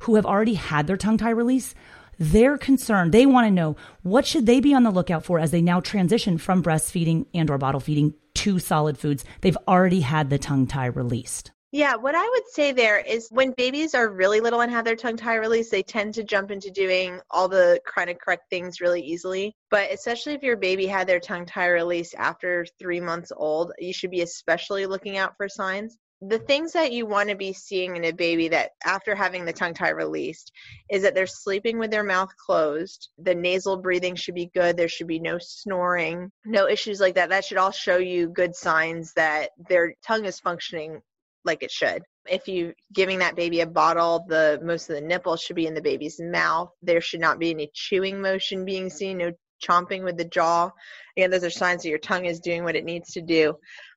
who 0.00 0.16
have 0.16 0.26
already 0.26 0.54
had 0.54 0.86
their 0.86 0.96
tongue 0.96 1.18
tie 1.18 1.30
release 1.30 1.74
they're 2.18 2.58
concerned. 2.58 3.12
They 3.12 3.26
want 3.26 3.46
to 3.46 3.50
know 3.50 3.76
what 4.02 4.26
should 4.26 4.46
they 4.46 4.60
be 4.60 4.74
on 4.74 4.82
the 4.82 4.90
lookout 4.90 5.24
for 5.24 5.38
as 5.38 5.50
they 5.50 5.62
now 5.62 5.80
transition 5.80 6.38
from 6.38 6.62
breastfeeding 6.62 7.26
and 7.34 7.50
or 7.50 7.58
bottle 7.58 7.80
feeding 7.80 8.14
to 8.34 8.58
solid 8.58 8.98
foods. 8.98 9.24
They've 9.40 9.58
already 9.68 10.00
had 10.00 10.30
the 10.30 10.38
tongue 10.38 10.66
tie 10.66 10.86
released. 10.86 11.50
Yeah, 11.74 11.96
what 11.96 12.14
I 12.14 12.22
would 12.22 12.46
say 12.52 12.70
there 12.70 13.00
is 13.00 13.26
when 13.32 13.52
babies 13.56 13.96
are 13.96 14.08
really 14.08 14.38
little 14.38 14.60
and 14.60 14.70
have 14.70 14.84
their 14.84 14.94
tongue 14.94 15.16
tie 15.16 15.34
released, 15.34 15.72
they 15.72 15.82
tend 15.82 16.14
to 16.14 16.22
jump 16.22 16.52
into 16.52 16.70
doing 16.70 17.18
all 17.32 17.48
the 17.48 17.80
kind 17.84 18.08
of 18.08 18.18
correct 18.18 18.48
things 18.48 18.80
really 18.80 19.00
easily. 19.00 19.56
But 19.70 19.90
especially 19.90 20.34
if 20.34 20.44
your 20.44 20.56
baby 20.56 20.86
had 20.86 21.08
their 21.08 21.18
tongue 21.18 21.46
tie 21.46 21.66
released 21.66 22.14
after 22.16 22.64
three 22.78 23.00
months 23.00 23.32
old, 23.36 23.72
you 23.80 23.92
should 23.92 24.12
be 24.12 24.20
especially 24.20 24.86
looking 24.86 25.16
out 25.16 25.36
for 25.36 25.48
signs 25.48 25.98
the 26.28 26.38
things 26.38 26.72
that 26.72 26.92
you 26.92 27.06
want 27.06 27.28
to 27.28 27.34
be 27.34 27.52
seeing 27.52 27.96
in 27.96 28.04
a 28.04 28.12
baby 28.12 28.48
that 28.48 28.70
after 28.84 29.14
having 29.14 29.44
the 29.44 29.52
tongue 29.52 29.74
tie 29.74 29.90
released 29.90 30.52
is 30.90 31.02
that 31.02 31.14
they're 31.14 31.26
sleeping 31.26 31.78
with 31.78 31.90
their 31.90 32.04
mouth 32.04 32.30
closed 32.36 33.10
the 33.18 33.34
nasal 33.34 33.76
breathing 33.76 34.14
should 34.14 34.34
be 34.34 34.50
good 34.54 34.76
there 34.76 34.88
should 34.88 35.06
be 35.06 35.18
no 35.18 35.38
snoring 35.40 36.30
no 36.44 36.68
issues 36.68 37.00
like 37.00 37.14
that. 37.14 37.30
That 37.30 37.44
should 37.44 37.58
all 37.58 37.70
show 37.70 37.96
you 37.96 38.28
good 38.28 38.54
signs 38.54 39.12
that 39.14 39.50
their 39.68 39.94
tongue 40.06 40.24
is 40.24 40.40
functioning 40.40 41.00
like 41.44 41.62
it 41.62 41.70
should. 41.70 42.02
If 42.26 42.48
you're 42.48 42.74
giving 42.92 43.18
that 43.18 43.36
baby 43.36 43.60
a 43.60 43.66
bottle 43.66 44.24
the 44.28 44.60
most 44.62 44.88
of 44.88 44.96
the 44.96 45.02
nipple 45.02 45.36
should 45.36 45.56
be 45.56 45.66
in 45.66 45.74
the 45.74 45.82
baby's 45.82 46.20
mouth. 46.20 46.70
There 46.82 47.00
should 47.00 47.20
not 47.20 47.38
be 47.38 47.50
any 47.50 47.70
chewing 47.74 48.20
motion 48.20 48.64
being 48.64 48.88
seen 48.88 49.18
no 49.18 49.32
chomping 49.62 50.04
with 50.04 50.16
the 50.16 50.24
jaw. 50.24 50.70
Again 51.16 51.30
those 51.30 51.44
are 51.44 51.50
signs 51.50 51.82
that 51.82 51.90
your 51.90 51.98
tongue 51.98 52.24
is 52.24 52.40
doing 52.40 52.64
what 52.64 52.76
it 52.76 52.84
needs 52.84 53.12
to 53.12 53.22
do 53.22 53.54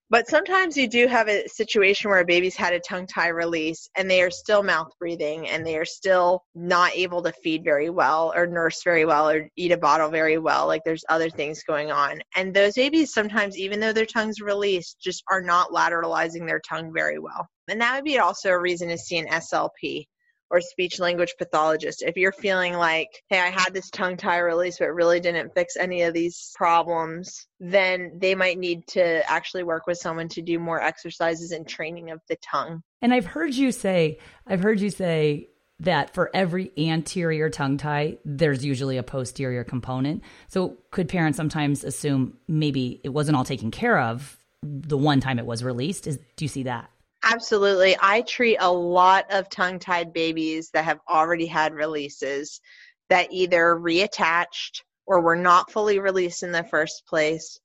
but 0.10 0.28
sometimes 0.28 0.78
you 0.78 0.88
do 0.88 1.08
have 1.08 1.28
a 1.28 1.48
situation 1.48 2.10
where 2.10 2.20
a 2.20 2.26
baby's 2.26 2.56
had 2.56 2.74
a 2.74 2.80
tongue 2.80 3.08
tie 3.08 3.28
release 3.28 3.90
and 3.98 4.10
they 4.10 4.22
are 4.22 4.32
still 4.32 4.64
mouth 4.64 4.92
breathing 5.00 5.48
and 5.50 5.66
they 5.66 5.78
are 5.78 5.86
still 5.86 6.44
not 6.56 6.96
able 6.96 7.22
to 7.24 7.34
feed 7.44 7.64
very 7.64 7.90
well 7.90 8.32
or 8.36 8.48
nurse 8.48 8.82
very 8.84 9.06
well 9.06 9.30
or 9.30 9.50
eat 9.58 9.72
a 9.72 9.78
bottle 9.78 10.10
very 10.10 10.38
well. 10.38 10.66
Like 10.66 10.82
there's 10.86 11.04
other 11.10 11.30
things 11.30 11.64
going 11.64 11.92
on. 11.92 12.22
And 12.36 12.54
those 12.54 12.76
babies 12.76 13.14
sometimes, 13.14 13.58
even 13.58 13.80
though 13.80 13.94
their 13.94 14.06
tongue's 14.06 14.40
released, 14.40 14.98
just 15.02 15.24
are 15.30 15.42
not 15.42 15.72
lateralizing 15.72 16.48
their 16.48 16.62
tongue 16.62 16.94
very 16.94 17.20
well. 17.20 17.48
And 17.68 17.82
that 17.82 17.96
would 17.96 18.06
be 18.06 18.20
also 18.20 18.50
a 18.50 18.60
reason 18.60 18.88
to 18.90 18.98
see 18.98 19.18
an 19.18 19.28
SLP 19.28 20.06
or 20.50 20.62
speech 20.62 21.00
language 21.00 21.34
pathologist. 21.38 22.04
If 22.06 22.16
you're 22.18 22.32
feeling 22.32 22.74
like, 22.74 23.10
hey, 23.30 23.40
I 23.40 23.50
had 23.50 23.74
this 23.74 23.90
tongue 23.90 24.18
tie 24.18 24.40
release, 24.40 24.80
but 24.80 24.94
really 24.94 25.20
didn't 25.20 25.54
fix 25.54 25.76
any 25.76 26.04
of 26.04 26.14
these 26.14 26.52
problems, 26.56 27.48
then 27.60 28.14
they 28.20 28.36
might 28.36 28.58
need 28.58 28.88
to 28.88 29.30
actually 29.30 29.64
work 29.64 29.88
with 29.88 29.98
someone 29.98 30.30
to 30.30 30.42
do 30.42 30.60
more 30.60 30.82
exercises 30.82 31.52
and 31.52 31.68
training 31.68 32.12
of 32.12 32.22
the 32.30 32.38
tongue. 32.38 32.82
And 33.02 33.14
I've 33.14 33.26
heard 33.26 33.54
you 33.54 33.72
say, 33.72 34.20
I've 34.46 34.62
heard 34.62 34.80
you 34.80 34.90
say, 34.90 35.50
that 35.80 36.14
for 36.14 36.32
every 36.34 36.72
anterior 36.78 37.50
tongue 37.50 37.78
tie, 37.78 38.18
there's 38.26 38.66
usually 38.66 38.98
a 38.98 39.04
posterior 39.04 39.64
component. 39.64 40.24
So, 40.48 40.78
could 40.92 41.08
parents 41.08 41.38
sometimes 41.38 41.84
assume 41.84 42.38
maybe 42.48 43.00
it 43.04 43.10
wasn't 43.10 43.38
all 43.38 43.44
taken 43.44 43.70
care 43.70 44.00
of 44.00 44.38
the 44.64 44.98
one 44.98 45.20
time 45.20 45.38
it 45.38 45.46
was 45.46 45.64
released? 45.64 46.08
Is 46.08 46.18
do 46.36 46.46
you 46.46 46.50
see 46.50 46.64
that? 46.64 46.90
Absolutely. 47.30 47.98
I 48.00 48.22
treat 48.22 48.56
a 48.62 48.72
lot 48.72 49.26
of 49.30 49.50
tongue 49.50 49.80
tied 49.80 50.14
babies 50.14 50.70
that 50.72 50.86
have 50.86 51.00
already 51.10 51.46
had 51.46 51.74
releases 51.74 52.62
that 53.10 53.28
either 53.32 53.76
reattached 53.76 54.84
or 55.06 55.20
were 55.20 55.36
not 55.36 55.70
fully 55.70 56.00
released 56.00 56.44
in 56.44 56.54
the 56.54 56.64
first 56.64 57.06
place, 57.06 57.60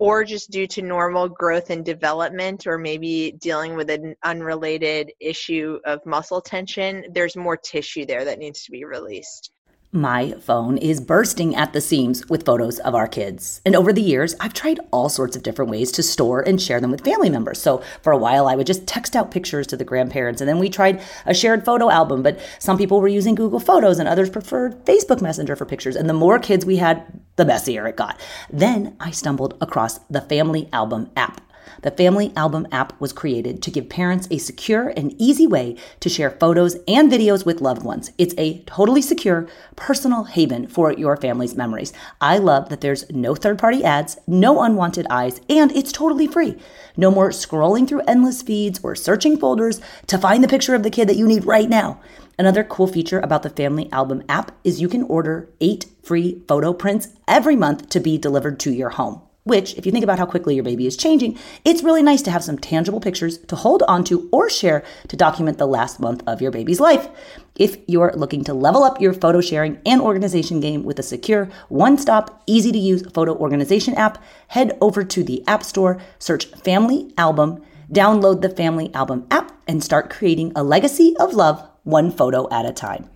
or 0.00 0.24
just 0.24 0.50
due 0.50 0.66
to 0.66 0.82
normal 0.82 1.28
growth 1.28 1.70
and 1.70 1.84
development, 1.84 2.66
or 2.66 2.76
maybe 2.76 3.32
dealing 3.40 3.76
with 3.76 3.88
an 3.88 4.16
unrelated 4.24 5.12
issue 5.20 5.78
of 5.84 6.04
muscle 6.04 6.40
tension. 6.40 7.04
There's 7.12 7.36
more 7.36 7.56
tissue 7.56 8.06
there 8.06 8.24
that 8.24 8.40
needs 8.40 8.64
to 8.64 8.72
be 8.72 8.84
released. 8.84 9.52
My 9.96 10.32
phone 10.40 10.76
is 10.76 11.00
bursting 11.00 11.54
at 11.54 11.72
the 11.72 11.80
seams 11.80 12.28
with 12.28 12.44
photos 12.44 12.80
of 12.80 12.96
our 12.96 13.06
kids. 13.06 13.60
And 13.64 13.76
over 13.76 13.92
the 13.92 14.02
years, 14.02 14.34
I've 14.40 14.52
tried 14.52 14.80
all 14.90 15.08
sorts 15.08 15.36
of 15.36 15.44
different 15.44 15.70
ways 15.70 15.92
to 15.92 16.02
store 16.02 16.40
and 16.40 16.60
share 16.60 16.80
them 16.80 16.90
with 16.90 17.04
family 17.04 17.30
members. 17.30 17.62
So 17.62 17.80
for 18.02 18.12
a 18.12 18.18
while, 18.18 18.48
I 18.48 18.56
would 18.56 18.66
just 18.66 18.88
text 18.88 19.14
out 19.14 19.30
pictures 19.30 19.68
to 19.68 19.76
the 19.76 19.84
grandparents. 19.84 20.40
And 20.40 20.48
then 20.48 20.58
we 20.58 20.68
tried 20.68 21.00
a 21.26 21.32
shared 21.32 21.64
photo 21.64 21.90
album, 21.90 22.24
but 22.24 22.40
some 22.58 22.76
people 22.76 23.00
were 23.00 23.06
using 23.06 23.36
Google 23.36 23.60
Photos 23.60 24.00
and 24.00 24.08
others 24.08 24.30
preferred 24.30 24.84
Facebook 24.84 25.22
Messenger 25.22 25.54
for 25.54 25.64
pictures. 25.64 25.94
And 25.94 26.08
the 26.08 26.12
more 26.12 26.40
kids 26.40 26.66
we 26.66 26.78
had, 26.78 27.06
the 27.36 27.44
messier 27.44 27.86
it 27.86 27.94
got. 27.94 28.18
Then 28.52 28.96
I 28.98 29.12
stumbled 29.12 29.56
across 29.60 29.98
the 30.10 30.22
Family 30.22 30.68
Album 30.72 31.08
app. 31.16 31.40
The 31.84 31.90
Family 31.90 32.32
Album 32.34 32.66
app 32.72 32.98
was 32.98 33.12
created 33.12 33.60
to 33.60 33.70
give 33.70 33.90
parents 33.90 34.26
a 34.30 34.38
secure 34.38 34.94
and 34.96 35.14
easy 35.18 35.46
way 35.46 35.76
to 36.00 36.08
share 36.08 36.30
photos 36.30 36.76
and 36.88 37.12
videos 37.12 37.44
with 37.44 37.60
loved 37.60 37.82
ones. 37.82 38.10
It's 38.16 38.34
a 38.38 38.60
totally 38.60 39.02
secure, 39.02 39.46
personal 39.76 40.24
haven 40.24 40.66
for 40.66 40.94
your 40.94 41.14
family's 41.18 41.56
memories. 41.56 41.92
I 42.22 42.38
love 42.38 42.70
that 42.70 42.80
there's 42.80 43.10
no 43.10 43.34
third 43.34 43.58
party 43.58 43.84
ads, 43.84 44.16
no 44.26 44.62
unwanted 44.62 45.06
eyes, 45.10 45.42
and 45.50 45.70
it's 45.72 45.92
totally 45.92 46.26
free. 46.26 46.56
No 46.96 47.10
more 47.10 47.28
scrolling 47.28 47.86
through 47.86 48.00
endless 48.08 48.40
feeds 48.40 48.80
or 48.82 48.94
searching 48.94 49.36
folders 49.36 49.78
to 50.06 50.16
find 50.16 50.42
the 50.42 50.48
picture 50.48 50.74
of 50.74 50.84
the 50.84 50.90
kid 50.90 51.06
that 51.10 51.18
you 51.18 51.26
need 51.26 51.44
right 51.44 51.68
now. 51.68 52.00
Another 52.38 52.64
cool 52.64 52.86
feature 52.86 53.20
about 53.20 53.42
the 53.42 53.50
Family 53.50 53.92
Album 53.92 54.22
app 54.26 54.52
is 54.64 54.80
you 54.80 54.88
can 54.88 55.02
order 55.02 55.50
eight 55.60 55.84
free 56.02 56.42
photo 56.48 56.72
prints 56.72 57.08
every 57.28 57.56
month 57.56 57.90
to 57.90 58.00
be 58.00 58.16
delivered 58.16 58.58
to 58.60 58.72
your 58.72 58.88
home. 58.88 59.20
Which, 59.46 59.74
if 59.74 59.84
you 59.84 59.92
think 59.92 60.04
about 60.04 60.18
how 60.18 60.24
quickly 60.24 60.54
your 60.54 60.64
baby 60.64 60.86
is 60.86 60.96
changing, 60.96 61.38
it's 61.66 61.82
really 61.82 62.02
nice 62.02 62.22
to 62.22 62.30
have 62.30 62.42
some 62.42 62.56
tangible 62.56 62.98
pictures 62.98 63.36
to 63.36 63.56
hold 63.56 63.82
onto 63.82 64.26
or 64.32 64.48
share 64.48 64.82
to 65.08 65.16
document 65.16 65.58
the 65.58 65.66
last 65.66 66.00
month 66.00 66.22
of 66.26 66.40
your 66.40 66.50
baby's 66.50 66.80
life. 66.80 67.08
If 67.54 67.76
you're 67.86 68.14
looking 68.16 68.42
to 68.44 68.54
level 68.54 68.82
up 68.82 69.02
your 69.02 69.12
photo 69.12 69.42
sharing 69.42 69.82
and 69.84 70.00
organization 70.00 70.60
game 70.60 70.82
with 70.82 70.98
a 70.98 71.02
secure, 71.02 71.50
one 71.68 71.98
stop, 71.98 72.42
easy 72.46 72.72
to 72.72 72.78
use 72.78 73.06
photo 73.12 73.36
organization 73.36 73.94
app, 73.96 74.16
head 74.48 74.78
over 74.80 75.04
to 75.04 75.22
the 75.22 75.46
App 75.46 75.62
Store, 75.62 76.00
search 76.18 76.46
Family 76.46 77.12
Album, 77.18 77.62
download 77.92 78.40
the 78.40 78.48
Family 78.48 78.92
Album 78.94 79.26
app, 79.30 79.52
and 79.68 79.84
start 79.84 80.08
creating 80.08 80.52
a 80.56 80.64
legacy 80.64 81.14
of 81.20 81.34
love 81.34 81.68
one 81.82 82.10
photo 82.10 82.48
at 82.50 82.64
a 82.64 82.72
time. 82.72 83.10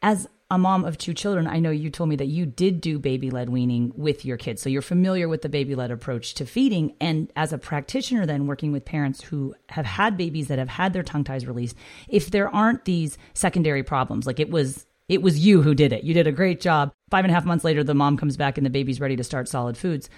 As 0.00 0.30
a 0.50 0.58
mom 0.58 0.84
of 0.84 0.98
two 0.98 1.14
children, 1.14 1.46
I 1.46 1.60
know 1.60 1.70
you 1.70 1.90
told 1.90 2.08
me 2.08 2.16
that 2.16 2.26
you 2.26 2.44
did 2.44 2.80
do 2.80 2.98
baby 2.98 3.30
led 3.30 3.48
weaning 3.48 3.92
with 3.96 4.24
your 4.24 4.36
kids. 4.36 4.60
So 4.60 4.68
you're 4.68 4.82
familiar 4.82 5.28
with 5.28 5.42
the 5.42 5.48
baby 5.48 5.76
led 5.76 5.92
approach 5.92 6.34
to 6.34 6.46
feeding. 6.46 6.94
And 7.00 7.30
as 7.36 7.52
a 7.52 7.58
practitioner, 7.58 8.26
then 8.26 8.48
working 8.48 8.72
with 8.72 8.84
parents 8.84 9.22
who 9.22 9.54
have 9.68 9.86
had 9.86 10.16
babies 10.16 10.48
that 10.48 10.58
have 10.58 10.68
had 10.68 10.92
their 10.92 11.04
tongue 11.04 11.22
ties 11.22 11.46
released, 11.46 11.76
if 12.08 12.30
there 12.30 12.52
aren't 12.52 12.84
these 12.84 13.16
secondary 13.32 13.84
problems, 13.84 14.26
like 14.26 14.40
it 14.40 14.50
was 14.50 14.86
it 15.08 15.22
was 15.22 15.38
you 15.38 15.62
who 15.62 15.74
did 15.74 15.92
it. 15.92 16.04
You 16.04 16.14
did 16.14 16.26
a 16.26 16.32
great 16.32 16.60
job. 16.60 16.92
Five 17.10 17.24
and 17.24 17.32
a 17.32 17.34
half 17.34 17.44
months 17.44 17.64
later, 17.64 17.82
the 17.82 17.94
mom 17.94 18.16
comes 18.16 18.36
back 18.36 18.56
and 18.56 18.64
the 18.64 18.70
baby's 18.70 19.00
ready 19.00 19.16
to 19.16 19.24
start 19.24 19.48
solid 19.48 19.76
foods. 19.76 20.08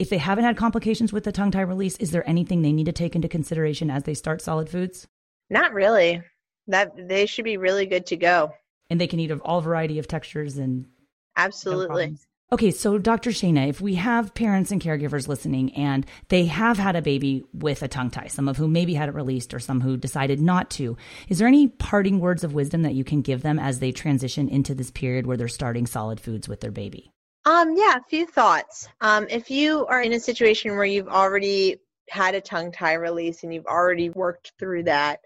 If 0.00 0.08
they 0.08 0.18
haven't 0.18 0.44
had 0.44 0.56
complications 0.56 1.12
with 1.12 1.24
the 1.24 1.30
tongue 1.30 1.52
tie 1.52 1.60
release, 1.60 1.96
is 1.98 2.10
there 2.10 2.28
anything 2.28 2.62
they 2.62 2.72
need 2.72 2.86
to 2.86 2.92
take 2.92 3.14
into 3.14 3.28
consideration 3.28 3.90
as 3.90 4.04
they 4.04 4.14
start 4.14 4.40
solid 4.42 4.68
foods? 4.68 5.06
Not 5.50 5.72
really. 5.72 6.22
That 6.66 6.92
they 6.96 7.26
should 7.26 7.44
be 7.44 7.58
really 7.58 7.86
good 7.86 8.06
to 8.06 8.16
go 8.16 8.52
and 8.90 9.00
they 9.00 9.06
can 9.06 9.20
eat 9.20 9.30
of 9.30 9.40
all 9.42 9.60
variety 9.60 9.98
of 9.98 10.08
textures 10.08 10.58
and 10.58 10.86
absolutely. 11.36 12.08
No 12.08 12.16
okay, 12.52 12.70
so 12.70 12.98
Dr. 12.98 13.30
Shaina, 13.30 13.68
if 13.68 13.80
we 13.80 13.94
have 13.94 14.34
parents 14.34 14.72
and 14.72 14.82
caregivers 14.82 15.28
listening 15.28 15.72
and 15.74 16.04
they 16.28 16.46
have 16.46 16.78
had 16.78 16.96
a 16.96 17.02
baby 17.02 17.44
with 17.52 17.82
a 17.82 17.88
tongue 17.88 18.10
tie, 18.10 18.26
some 18.26 18.48
of 18.48 18.56
whom 18.56 18.72
maybe 18.72 18.94
had 18.94 19.08
it 19.08 19.14
released 19.14 19.54
or 19.54 19.60
some 19.60 19.80
who 19.80 19.96
decided 19.96 20.40
not 20.40 20.70
to, 20.70 20.96
is 21.28 21.38
there 21.38 21.48
any 21.48 21.68
parting 21.68 22.18
words 22.18 22.44
of 22.44 22.54
wisdom 22.54 22.82
that 22.82 22.94
you 22.94 23.04
can 23.04 23.22
give 23.22 23.42
them 23.42 23.58
as 23.58 23.78
they 23.78 23.92
transition 23.92 24.48
into 24.48 24.74
this 24.74 24.90
period 24.90 25.26
where 25.26 25.36
they're 25.36 25.48
starting 25.48 25.86
solid 25.86 26.20
foods 26.20 26.48
with 26.48 26.60
their 26.60 26.72
baby? 26.72 27.12
Um, 27.46 27.74
yeah, 27.76 27.96
a 27.96 28.02
few 28.08 28.26
thoughts. 28.26 28.88
Um, 29.00 29.26
if 29.30 29.50
you 29.50 29.86
are 29.86 30.02
in 30.02 30.12
a 30.12 30.20
situation 30.20 30.76
where 30.76 30.84
you've 30.84 31.08
already 31.08 31.76
had 32.08 32.34
a 32.34 32.40
tongue 32.40 32.72
tie 32.72 32.94
release 32.94 33.44
and 33.44 33.54
you've 33.54 33.66
already 33.66 34.10
worked 34.10 34.52
through 34.58 34.82
that, 34.84 35.20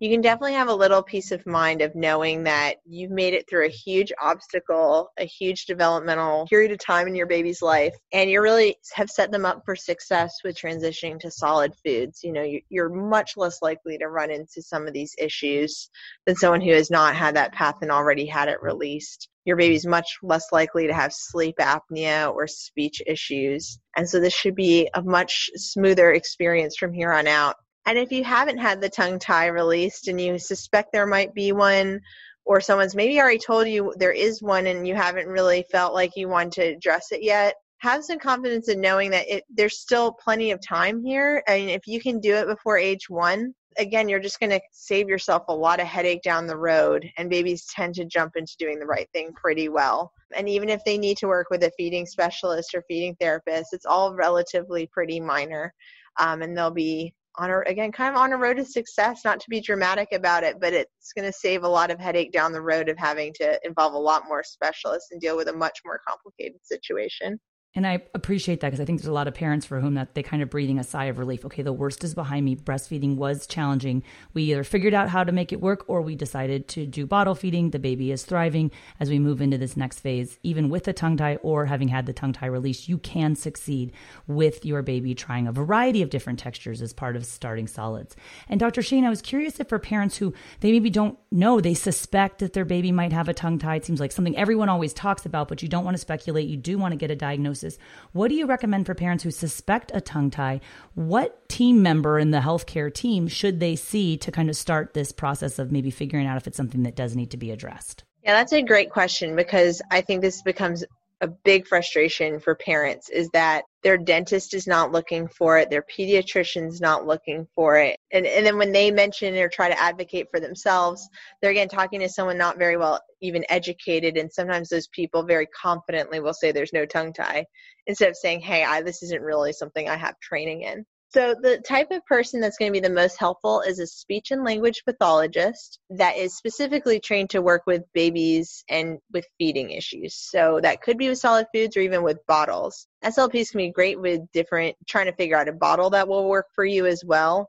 you 0.00 0.10
can 0.10 0.20
definitely 0.20 0.54
have 0.54 0.68
a 0.68 0.74
little 0.74 1.02
peace 1.02 1.32
of 1.32 1.44
mind 1.46 1.82
of 1.82 1.94
knowing 1.94 2.44
that 2.44 2.76
you've 2.84 3.10
made 3.10 3.34
it 3.34 3.48
through 3.48 3.66
a 3.66 3.70
huge 3.70 4.12
obstacle, 4.20 5.10
a 5.18 5.24
huge 5.24 5.66
developmental 5.66 6.46
period 6.46 6.72
of 6.72 6.78
time 6.78 7.08
in 7.08 7.14
your 7.14 7.26
baby's 7.26 7.62
life, 7.62 7.94
and 8.12 8.30
you 8.30 8.40
really 8.40 8.76
have 8.94 9.10
set 9.10 9.30
them 9.32 9.44
up 9.44 9.62
for 9.64 9.74
success 9.74 10.32
with 10.44 10.56
transitioning 10.56 11.18
to 11.20 11.30
solid 11.30 11.72
foods. 11.84 12.22
You 12.22 12.32
know, 12.32 12.46
you're 12.68 12.88
much 12.88 13.36
less 13.36 13.60
likely 13.62 13.98
to 13.98 14.08
run 14.08 14.30
into 14.30 14.62
some 14.62 14.86
of 14.86 14.92
these 14.92 15.14
issues 15.18 15.90
than 16.26 16.36
someone 16.36 16.60
who 16.60 16.72
has 16.72 16.90
not 16.90 17.16
had 17.16 17.36
that 17.36 17.52
path 17.52 17.76
and 17.82 17.90
already 17.90 18.26
had 18.26 18.48
it 18.48 18.62
released 18.62 19.28
your 19.48 19.56
baby's 19.56 19.86
much 19.86 20.18
less 20.22 20.44
likely 20.52 20.86
to 20.86 20.92
have 20.92 21.10
sleep 21.10 21.56
apnea 21.58 22.30
or 22.34 22.46
speech 22.46 23.00
issues. 23.06 23.78
And 23.96 24.06
so 24.06 24.20
this 24.20 24.34
should 24.34 24.54
be 24.54 24.90
a 24.92 25.00
much 25.00 25.48
smoother 25.54 26.12
experience 26.12 26.76
from 26.76 26.92
here 26.92 27.12
on 27.14 27.26
out. 27.26 27.56
And 27.88 27.96
if 27.96 28.12
you 28.12 28.22
haven't 28.22 28.58
had 28.58 28.82
the 28.82 28.90
tongue 28.90 29.18
tie 29.18 29.46
released 29.46 30.08
and 30.08 30.20
you 30.20 30.38
suspect 30.38 30.92
there 30.92 31.06
might 31.06 31.32
be 31.32 31.52
one, 31.52 32.02
or 32.44 32.60
someone's 32.60 32.94
maybe 32.94 33.18
already 33.18 33.38
told 33.38 33.66
you 33.66 33.94
there 33.96 34.12
is 34.12 34.42
one 34.42 34.66
and 34.66 34.86
you 34.86 34.94
haven't 34.94 35.26
really 35.26 35.64
felt 35.72 35.94
like 35.94 36.12
you 36.14 36.28
want 36.28 36.52
to 36.52 36.62
address 36.62 37.12
it 37.12 37.22
yet, 37.22 37.54
have 37.78 38.04
some 38.04 38.18
confidence 38.18 38.68
in 38.68 38.78
knowing 38.82 39.10
that 39.12 39.26
it, 39.26 39.44
there's 39.48 39.78
still 39.78 40.12
plenty 40.12 40.50
of 40.50 40.60
time 40.60 41.02
here. 41.02 41.42
Mean, 41.48 41.70
if 41.70 41.86
you 41.86 41.98
can 41.98 42.20
do 42.20 42.36
it 42.36 42.46
before 42.46 42.76
age 42.76 43.08
one, 43.08 43.54
again, 43.78 44.06
you're 44.06 44.20
just 44.20 44.38
going 44.38 44.50
to 44.50 44.60
save 44.70 45.08
yourself 45.08 45.44
a 45.48 45.54
lot 45.54 45.80
of 45.80 45.86
headache 45.86 46.22
down 46.22 46.46
the 46.46 46.58
road. 46.58 47.10
And 47.16 47.30
babies 47.30 47.64
tend 47.74 47.94
to 47.94 48.04
jump 48.04 48.32
into 48.36 48.54
doing 48.58 48.78
the 48.78 48.86
right 48.86 49.08
thing 49.14 49.32
pretty 49.32 49.70
well. 49.70 50.12
And 50.36 50.46
even 50.46 50.68
if 50.68 50.84
they 50.84 50.98
need 50.98 51.16
to 51.18 51.26
work 51.26 51.46
with 51.48 51.64
a 51.64 51.72
feeding 51.78 52.04
specialist 52.04 52.74
or 52.74 52.84
feeding 52.86 53.16
therapist, 53.18 53.72
it's 53.72 53.86
all 53.86 54.14
relatively 54.14 54.86
pretty 54.92 55.20
minor. 55.20 55.72
Um, 56.20 56.42
and 56.42 56.54
they'll 56.54 56.70
be 56.70 57.14
on 57.38 57.50
a, 57.50 57.60
again 57.60 57.92
kind 57.92 58.14
of 58.14 58.20
on 58.20 58.32
a 58.32 58.36
road 58.36 58.56
to 58.56 58.64
success 58.64 59.22
not 59.24 59.40
to 59.40 59.48
be 59.48 59.60
dramatic 59.60 60.08
about 60.12 60.42
it 60.42 60.60
but 60.60 60.72
it's 60.72 61.12
going 61.16 61.24
to 61.24 61.32
save 61.32 61.62
a 61.62 61.68
lot 61.68 61.90
of 61.90 61.98
headache 61.98 62.32
down 62.32 62.52
the 62.52 62.60
road 62.60 62.88
of 62.88 62.98
having 62.98 63.32
to 63.34 63.58
involve 63.64 63.94
a 63.94 63.98
lot 63.98 64.24
more 64.28 64.42
specialists 64.42 65.08
and 65.12 65.20
deal 65.20 65.36
with 65.36 65.48
a 65.48 65.52
much 65.52 65.80
more 65.84 66.00
complicated 66.06 66.58
situation 66.64 67.38
and 67.74 67.86
I 67.86 68.02
appreciate 68.14 68.60
that 68.60 68.68
because 68.68 68.80
I 68.80 68.86
think 68.86 68.98
there's 68.98 69.08
a 69.08 69.12
lot 69.12 69.28
of 69.28 69.34
parents 69.34 69.66
for 69.66 69.78
whom 69.78 69.94
that 69.94 70.14
they 70.14 70.22
kind 70.22 70.42
of 70.42 70.48
breathing 70.48 70.78
a 70.78 70.84
sigh 70.84 71.04
of 71.04 71.18
relief. 71.18 71.44
Okay, 71.44 71.62
the 71.62 71.72
worst 71.72 72.02
is 72.02 72.14
behind 72.14 72.44
me. 72.46 72.56
Breastfeeding 72.56 73.16
was 73.16 73.46
challenging. 73.46 74.02
We 74.32 74.44
either 74.44 74.64
figured 74.64 74.94
out 74.94 75.10
how 75.10 75.22
to 75.22 75.32
make 75.32 75.52
it 75.52 75.60
work 75.60 75.84
or 75.86 76.00
we 76.00 76.16
decided 76.16 76.66
to 76.68 76.86
do 76.86 77.06
bottle 77.06 77.34
feeding. 77.34 77.70
The 77.70 77.78
baby 77.78 78.10
is 78.10 78.24
thriving 78.24 78.70
as 78.98 79.10
we 79.10 79.18
move 79.18 79.42
into 79.42 79.58
this 79.58 79.76
next 79.76 80.00
phase. 80.00 80.38
Even 80.42 80.70
with 80.70 80.84
the 80.84 80.94
tongue 80.94 81.18
tie 81.18 81.36
or 81.36 81.66
having 81.66 81.88
had 81.88 82.06
the 82.06 82.14
tongue 82.14 82.32
tie 82.32 82.46
released, 82.46 82.88
you 82.88 82.96
can 82.96 83.36
succeed 83.36 83.92
with 84.26 84.64
your 84.64 84.80
baby 84.80 85.14
trying 85.14 85.46
a 85.46 85.52
variety 85.52 86.00
of 86.00 86.10
different 86.10 86.38
textures 86.38 86.80
as 86.80 86.94
part 86.94 87.16
of 87.16 87.26
starting 87.26 87.66
solids. 87.66 88.16
And 88.48 88.58
Dr. 88.58 88.80
Shane, 88.80 89.04
I 89.04 89.10
was 89.10 89.22
curious 89.22 89.60
if 89.60 89.68
for 89.68 89.78
parents 89.78 90.16
who 90.16 90.32
they 90.60 90.72
maybe 90.72 90.90
don't 90.90 91.18
know, 91.30 91.60
they 91.60 91.74
suspect 91.74 92.38
that 92.38 92.54
their 92.54 92.64
baby 92.64 92.92
might 92.92 93.12
have 93.12 93.28
a 93.28 93.34
tongue 93.34 93.58
tie. 93.58 93.76
It 93.76 93.84
seems 93.84 94.00
like 94.00 94.10
something 94.10 94.36
everyone 94.36 94.70
always 94.70 94.94
talks 94.94 95.26
about, 95.26 95.48
but 95.48 95.62
you 95.62 95.68
don't 95.68 95.84
want 95.84 95.94
to 95.94 96.00
speculate. 96.00 96.48
You 96.48 96.56
do 96.56 96.78
want 96.78 96.92
to 96.92 96.96
get 96.96 97.10
a 97.10 97.16
diagnosis 97.16 97.57
diagnosis. 97.58 97.78
What 98.12 98.28
do 98.28 98.34
you 98.34 98.46
recommend 98.46 98.86
for 98.86 98.94
parents 98.94 99.24
who 99.24 99.30
suspect 99.30 99.90
a 99.94 100.00
tongue 100.00 100.30
tie? 100.30 100.60
What 100.94 101.48
team 101.48 101.82
member 101.82 102.18
in 102.18 102.30
the 102.30 102.40
healthcare 102.40 102.92
team 102.92 103.28
should 103.28 103.60
they 103.60 103.76
see 103.76 104.16
to 104.18 104.32
kind 104.32 104.48
of 104.48 104.56
start 104.56 104.94
this 104.94 105.12
process 105.12 105.58
of 105.58 105.72
maybe 105.72 105.90
figuring 105.90 106.26
out 106.26 106.36
if 106.36 106.46
it's 106.46 106.56
something 106.56 106.82
that 106.84 106.96
does 106.96 107.16
need 107.16 107.30
to 107.30 107.36
be 107.36 107.50
addressed? 107.50 108.04
Yeah, 108.22 108.34
that's 108.34 108.52
a 108.52 108.62
great 108.62 108.90
question 108.90 109.36
because 109.36 109.80
I 109.90 110.00
think 110.00 110.22
this 110.22 110.42
becomes 110.42 110.84
a 111.20 111.28
big 111.28 111.66
frustration 111.66 112.40
for 112.40 112.54
parents 112.54 113.08
is 113.08 113.28
that 113.30 113.64
their 113.88 113.96
dentist 113.96 114.52
is 114.52 114.66
not 114.66 114.92
looking 114.92 115.26
for 115.26 115.56
it, 115.56 115.70
their 115.70 115.82
pediatrician's 115.98 116.78
not 116.78 117.06
looking 117.06 117.48
for 117.54 117.78
it. 117.78 117.98
And, 118.12 118.26
and 118.26 118.44
then 118.44 118.58
when 118.58 118.70
they 118.70 118.90
mention 118.90 119.34
or 119.36 119.48
try 119.48 119.70
to 119.70 119.80
advocate 119.80 120.26
for 120.30 120.40
themselves, 120.40 121.08
they're 121.40 121.52
again 121.52 121.70
talking 121.70 122.00
to 122.00 122.08
someone 122.10 122.36
not 122.36 122.58
very 122.58 122.76
well 122.76 123.00
even 123.22 123.46
educated. 123.48 124.18
And 124.18 124.30
sometimes 124.30 124.68
those 124.68 124.88
people 124.88 125.22
very 125.22 125.46
confidently 125.46 126.20
will 126.20 126.34
say 126.34 126.52
there's 126.52 126.74
no 126.74 126.84
tongue 126.84 127.14
tie 127.14 127.46
instead 127.86 128.10
of 128.10 128.16
saying, 128.16 128.40
hey, 128.42 128.62
I, 128.62 128.82
this 128.82 129.02
isn't 129.04 129.22
really 129.22 129.54
something 129.54 129.88
I 129.88 129.96
have 129.96 130.20
training 130.20 130.64
in. 130.64 130.84
So, 131.10 131.34
the 131.34 131.58
type 131.66 131.90
of 131.90 132.04
person 132.04 132.38
that's 132.38 132.58
going 132.58 132.70
to 132.70 132.80
be 132.80 132.86
the 132.86 132.92
most 132.92 133.18
helpful 133.18 133.62
is 133.62 133.78
a 133.78 133.86
speech 133.86 134.30
and 134.30 134.44
language 134.44 134.82
pathologist 134.84 135.78
that 135.88 136.18
is 136.18 136.36
specifically 136.36 137.00
trained 137.00 137.30
to 137.30 137.40
work 137.40 137.62
with 137.66 137.82
babies 137.94 138.62
and 138.68 138.98
with 139.10 139.24
feeding 139.38 139.70
issues. 139.70 140.14
So, 140.14 140.60
that 140.62 140.82
could 140.82 140.98
be 140.98 141.08
with 141.08 141.18
solid 141.18 141.46
foods 141.54 141.78
or 141.78 141.80
even 141.80 142.02
with 142.02 142.18
bottles. 142.26 142.86
SLPs 143.02 143.52
can 143.52 143.58
be 143.58 143.70
great 143.70 143.98
with 143.98 144.20
different, 144.32 144.76
trying 144.86 145.06
to 145.06 145.14
figure 145.14 145.36
out 145.36 145.48
a 145.48 145.52
bottle 145.52 145.88
that 145.90 146.08
will 146.08 146.28
work 146.28 146.46
for 146.54 146.66
you 146.66 146.84
as 146.84 147.02
well. 147.02 147.48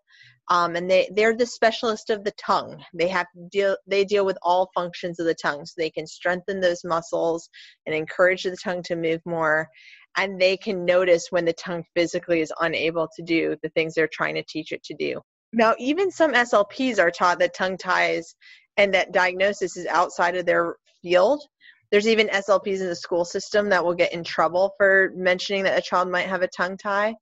Um, 0.52 0.76
and 0.76 0.90
they, 0.90 1.10
they're 1.14 1.36
the 1.36 1.46
specialist 1.46 2.10
of 2.10 2.24
the 2.24 2.32
tongue. 2.32 2.84
They 2.94 3.08
have 3.10 3.28
deal 3.52 3.78
they 3.86 4.04
deal 4.04 4.26
with 4.26 4.38
all 4.42 4.72
functions 4.74 5.20
of 5.20 5.28
the 5.28 5.36
tongue, 5.36 5.66
so 5.66 5.74
they 5.78 5.92
can 5.92 6.08
strengthen 6.08 6.60
those 6.60 6.84
muscles 6.84 7.50
and 7.86 7.94
encourage 7.94 8.44
the 8.44 8.58
tongue 8.58 8.82
to 8.84 8.96
move 8.96 9.22
more 9.26 9.70
and 10.18 10.40
they 10.40 10.58
can 10.58 10.86
notice 10.86 11.28
when 11.30 11.46
the 11.46 11.54
tongue 11.54 11.84
physically 11.96 12.42
is 12.42 12.52
unable 12.60 13.08
to 13.16 13.24
do 13.24 13.56
the 13.64 13.70
things 13.70 13.94
they're 13.94 14.10
trying 14.12 14.36
to 14.36 14.44
teach 14.44 14.72
it 14.72 14.84
to 14.84 14.94
do. 14.94 15.22
Now, 15.54 15.76
even 15.80 16.12
some 16.12 16.34
SLPs 16.34 17.00
are 17.00 17.12
taught 17.12 17.40
that 17.40 17.56
tongue 17.56 17.78
ties 17.78 18.36
and 18.78 18.94
that 18.94 19.12
diagnosis 19.12 19.78
is 19.78 19.86
outside 19.88 20.36
of 20.36 20.46
their 20.46 20.76
field. 21.02 21.42
There's 21.92 22.08
even 22.08 22.28
SLPs 22.28 22.82
in 22.82 22.88
the 22.88 22.96
school 22.96 23.26
system 23.26 23.70
that 23.70 23.84
will 23.84 23.96
get 23.96 24.14
in 24.14 24.24
trouble 24.24 24.74
for 24.78 25.12
mentioning 25.16 25.64
that 25.64 25.78
a 25.78 25.82
child 25.82 26.10
might 26.10 26.28
have 26.28 26.44
a 26.44 26.50
tongue 26.50 26.78
tie. 26.78 27.16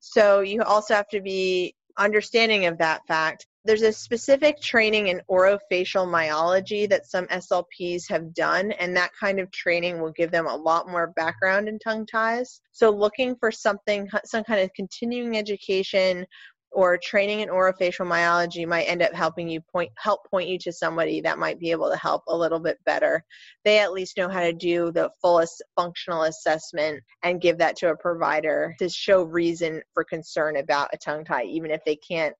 So 0.00 0.40
you 0.40 0.62
also 0.62 0.94
have 0.94 1.08
to 1.08 1.20
be 1.20 1.74
understanding 1.98 2.66
of 2.66 2.78
that 2.78 3.06
fact 3.06 3.46
there's 3.64 3.82
a 3.82 3.92
specific 3.92 4.60
training 4.60 5.08
in 5.08 5.22
orofacial 5.30 6.08
myology 6.08 6.88
that 6.88 7.06
some 7.06 7.26
SLPs 7.26 8.08
have 8.08 8.34
done, 8.34 8.72
and 8.72 8.96
that 8.96 9.12
kind 9.18 9.38
of 9.38 9.52
training 9.52 10.00
will 10.00 10.10
give 10.10 10.32
them 10.32 10.46
a 10.46 10.56
lot 10.56 10.88
more 10.88 11.12
background 11.14 11.68
in 11.68 11.78
tongue 11.78 12.04
ties. 12.04 12.60
So, 12.72 12.90
looking 12.90 13.36
for 13.36 13.52
something, 13.52 14.08
some 14.24 14.42
kind 14.42 14.60
of 14.60 14.72
continuing 14.74 15.36
education 15.36 16.26
or 16.72 16.98
training 16.98 17.40
in 17.40 17.48
orofacial 17.48 18.06
myology 18.06 18.66
might 18.66 18.84
end 18.84 19.02
up 19.02 19.12
helping 19.12 19.48
you 19.48 19.60
point 19.60 19.90
help 19.96 20.28
point 20.30 20.48
you 20.48 20.58
to 20.58 20.72
somebody 20.72 21.20
that 21.20 21.38
might 21.38 21.58
be 21.58 21.70
able 21.70 21.90
to 21.90 21.96
help 21.96 22.22
a 22.28 22.36
little 22.36 22.60
bit 22.60 22.78
better 22.84 23.24
they 23.64 23.78
at 23.78 23.92
least 23.92 24.16
know 24.16 24.28
how 24.28 24.40
to 24.40 24.52
do 24.52 24.90
the 24.92 25.10
fullest 25.20 25.62
functional 25.76 26.22
assessment 26.22 27.02
and 27.22 27.40
give 27.40 27.58
that 27.58 27.76
to 27.76 27.90
a 27.90 27.96
provider 27.96 28.74
to 28.78 28.88
show 28.88 29.22
reason 29.22 29.82
for 29.94 30.04
concern 30.04 30.56
about 30.56 30.88
a 30.92 30.98
tongue 30.98 31.24
tie 31.24 31.44
even 31.44 31.70
if 31.70 31.84
they 31.84 31.96
can't 31.96 32.34